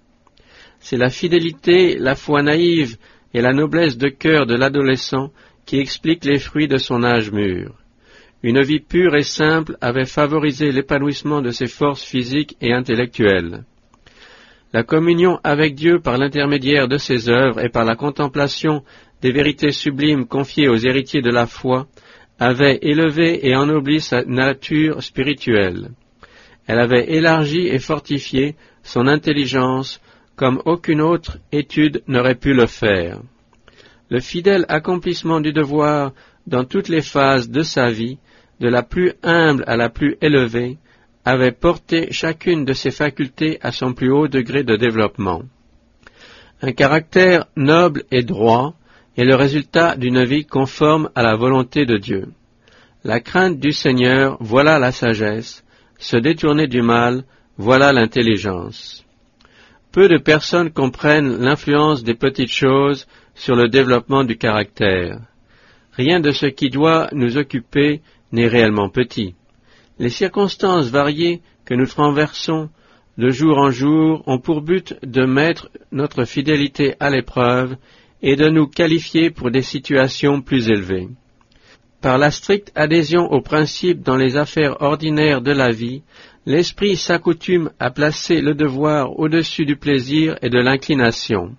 C'est 0.80 0.98
la 0.98 1.10
fidélité, 1.10 1.98
la 1.98 2.16
foi 2.16 2.42
naïve 2.42 2.98
et 3.34 3.42
la 3.42 3.54
noblesse 3.54 3.98
de 3.98 4.10
cœur 4.10 4.48
de 4.48 4.56
l'adolescent 4.56 5.32
qui 5.66 5.78
expliquent 5.78 6.26
les 6.26 6.40
fruits 6.40 6.68
de 6.68 6.78
son 6.78 7.04
âge 7.04 7.32
mûr. 7.32 7.81
Une 8.44 8.62
vie 8.62 8.80
pure 8.80 9.16
et 9.16 9.24
simple 9.24 9.78
avait 9.82 10.06
favorisé 10.06 10.72
l'épanouissement 10.72 11.42
de 11.42 11.52
ses 11.52 11.68
forces 11.68 12.04
physiques 12.04 12.58
et 12.60 12.74
intellectuelles. 12.74 13.64
La 14.74 14.84
communion 14.84 15.40
avec 15.44 15.76
Dieu 15.76 16.00
par 16.00 16.18
l'intermédiaire 16.18 16.88
de 16.88 16.98
ses 16.98 17.30
œuvres 17.30 17.64
et 17.64 17.70
par 17.70 17.86
la 17.86 17.96
contemplation 17.96 18.84
des 19.22 19.32
vérités 19.32 19.72
sublimes 19.72 20.26
confiées 20.26 20.70
aux 20.70 20.78
héritiers 20.78 21.22
de 21.22 21.30
la 21.30 21.46
foi 21.46 21.88
avait 22.40 22.80
élevé 22.82 23.48
et 23.48 23.56
ennobli 23.56 24.00
sa 24.00 24.24
nature 24.24 25.04
spirituelle. 25.04 25.92
Elle 26.66 26.80
avait 26.80 27.12
élargi 27.12 27.68
et 27.68 27.80
fortifié 27.80 28.56
son 28.82 29.08
intelligence 29.08 30.02
comme 30.36 30.62
aucune 30.66 31.02
autre 31.02 31.38
étude 31.52 32.02
n'aurait 32.08 32.36
pu 32.36 32.54
le 32.54 32.66
faire. 32.66 33.22
Le 34.10 34.20
fidèle 34.20 34.66
accomplissement 34.70 35.40
du 35.40 35.54
devoir 35.54 36.14
dans 36.48 36.66
toutes 36.66 36.90
les 36.90 37.02
phases 37.02 37.50
de 37.50 37.62
sa 37.62 37.92
vie 37.92 38.18
de 38.60 38.68
la 38.68 38.84
plus 38.84 39.14
humble 39.24 39.64
à 39.68 39.76
la 39.76 39.90
plus 39.90 40.18
élevée, 40.22 40.78
avait 41.26 41.52
porté 41.52 42.12
chacune 42.12 42.66
de 42.66 42.74
ses 42.74 42.92
facultés 42.92 43.60
à 43.62 43.72
son 43.72 43.94
plus 43.94 44.12
haut 44.12 44.28
degré 44.28 44.64
de 44.64 44.76
développement. 44.76 45.44
Un 46.62 46.72
caractère 46.72 47.48
noble 47.56 48.04
et 48.12 48.24
droit 48.24 48.76
est 49.18 49.26
le 49.26 49.36
résultat 49.36 49.96
d'une 49.96 50.24
vie 50.24 50.46
conforme 50.46 51.10
à 51.16 51.24
la 51.24 51.36
volonté 51.36 51.86
de 51.86 51.98
Dieu. 51.98 52.28
La 53.04 53.20
crainte 53.20 53.60
du 53.60 53.72
Seigneur, 53.72 54.38
voilà 54.40 54.78
la 54.78 54.92
sagesse, 54.92 55.64
se 55.98 56.18
détourner 56.18 56.68
du 56.68 56.82
mal, 56.82 57.24
Voilà 57.58 57.94
l'intelligence. 57.94 59.06
Peu 59.92 60.08
de 60.08 60.18
personnes 60.18 60.72
comprennent 60.72 61.38
l'influence 61.38 62.04
des 62.04 62.16
petites 62.16 62.52
choses 62.52 63.06
sur 63.36 63.56
le 63.56 63.68
développement 63.68 64.24
du 64.24 64.36
caractère. 64.36 65.20
Rien 65.94 66.20
de 66.20 66.32
ce 66.32 66.46
qui 66.46 66.70
doit 66.70 67.10
nous 67.12 67.38
occuper 67.38 68.02
n'est 68.32 68.48
réellement 68.48 68.90
petit. 68.90 69.36
Les 70.00 70.10
circonstances 70.10 70.90
variées 70.90 71.42
que 71.66 71.74
nous 71.74 71.86
traversons 71.86 72.70
de 73.18 73.30
jour 73.30 73.58
en 73.58 73.72
jour 73.72 74.24
ont 74.26 74.40
pour 74.40 74.62
but 74.62 74.96
de 75.04 75.26
mettre 75.26 75.70
notre 75.92 76.26
fidélité 76.26 76.96
à 77.00 77.10
l'épreuve 77.10 77.76
et 78.22 78.36
de 78.36 78.48
nous 78.50 78.68
qualifier 78.68 79.32
pour 79.32 79.52
des 79.52 79.62
situations 79.62 80.42
plus 80.42 80.70
élevées. 80.70 81.10
Par 82.02 82.18
la 82.18 82.32
stricte 82.32 82.72
adhésion 82.74 83.32
aux 83.32 83.42
principes 83.42 84.02
dans 84.02 84.18
les 84.18 84.38
affaires 84.38 84.82
ordinaires 84.82 85.42
de 85.42 85.52
la 85.52 85.70
vie, 85.70 86.02
l'esprit 86.46 86.96
s'accoutume 86.96 87.70
à 87.80 87.92
placer 87.92 88.42
le 88.42 88.56
devoir 88.56 89.20
au-dessus 89.20 89.66
du 89.66 89.76
plaisir 89.76 90.36
et 90.42 90.50
de 90.50 90.58
l'inclination. 90.58 91.56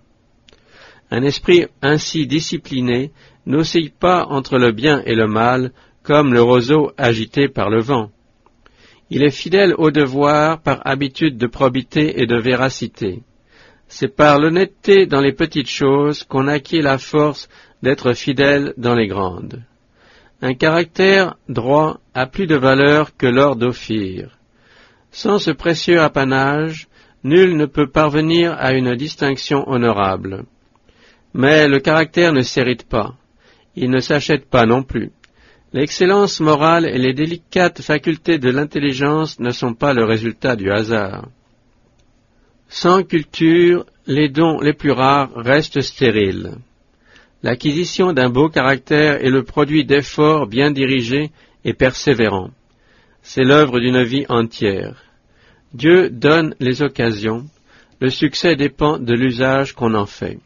Un 1.11 1.23
esprit 1.23 1.67
ainsi 1.81 2.27
discipliné 2.27 3.13
n'oscille 3.47 3.93
pas 3.93 4.27
entre 4.27 4.59
le 4.59 4.73
bien 4.73 5.03
et 5.05 5.15
le 5.15 5.27
mal 5.27 5.73
comme 6.03 6.33
le 6.33 6.43
roseau 6.43 6.93
agité 6.97 7.49
par 7.49 7.71
le 7.71 7.81
vent. 7.81 8.11
Il 9.11 9.23
est 9.23 9.31
fidèle 9.31 9.75
au 9.77 9.91
devoir 9.91 10.63
par 10.63 10.81
habitude 10.87 11.37
de 11.37 11.47
probité 11.47 12.23
et 12.23 12.27
de 12.27 12.37
véracité. 12.37 13.23
C'est 13.89 14.17
par 14.17 14.41
l'honnêteté 14.41 15.07
dans 15.07 15.21
les 15.21 15.35
petites 15.35 15.69
choses 15.69 16.25
qu'on 16.25 16.49
acquiert 16.49 16.83
la 16.83 16.99
force 16.99 17.49
d'être 17.83 18.15
fidèle 18.15 18.73
dans 18.79 18.95
les 18.95 19.07
grandes. 19.07 19.63
Un 20.41 20.55
caractère 20.55 21.37
droit 21.49 22.01
a 22.15 22.27
plus 22.27 22.47
de 22.47 22.57
valeur 22.57 23.17
que 23.17 23.27
l'or 23.27 23.57
d'Ophir. 23.57 24.39
Sans 25.11 25.39
ce 25.39 25.51
précieux 25.51 26.01
apanage, 26.01 26.89
nul 27.23 27.57
ne 27.57 27.67
peut 27.67 27.89
parvenir 27.89 28.57
à 28.59 28.73
une 28.73 28.95
distinction 28.97 29.69
honorable. 29.69 30.45
Mais 31.35 31.69
le 31.69 31.79
caractère 31.79 32.33
ne 32.33 32.41
s'hérite 32.41 32.89
pas. 32.89 33.15
Il 33.77 33.91
ne 33.91 34.01
s'achète 34.01 34.49
pas 34.49 34.67
non 34.67 34.83
plus. 34.83 35.11
L'excellence 35.73 36.41
morale 36.41 36.85
et 36.87 36.99
les 36.99 37.15
délicates 37.15 37.81
facultés 37.81 38.39
de 38.39 38.51
l'intelligence 38.51 39.41
ne 39.41 39.51
sont 39.51 39.75
pas 39.75 39.95
le 39.95 40.05
résultat 40.05 40.55
du 40.55 40.71
hasard. 40.71 41.29
Sans 42.69 43.03
culture, 43.03 43.87
les 44.07 44.29
dons 44.29 44.61
les 44.61 44.75
plus 44.75 44.91
rares 44.91 45.31
restent 45.35 45.81
stériles. 45.81 46.57
L'acquisition 47.43 48.13
d'un 48.13 48.29
beau 48.29 48.49
caractère 48.49 49.25
est 49.25 49.31
le 49.31 49.43
produit 49.43 49.85
d'efforts 49.85 50.47
bien 50.47 50.71
dirigés 50.71 51.31
et 51.65 51.75
persévérants. 51.75 52.51
C'est 53.23 53.45
l'œuvre 53.45 53.81
d'une 53.81 54.03
vie 54.03 54.27
entière. 54.29 55.03
Dieu 55.73 56.11
donne 56.11 56.55
les 56.61 56.83
occasions, 56.83 57.47
le 58.01 58.11
succès 58.11 58.57
dépend 58.57 58.99
de 58.99 59.15
l'usage 59.15 59.75
qu'on 59.75 59.95
en 59.95 60.07
fait. 60.07 60.39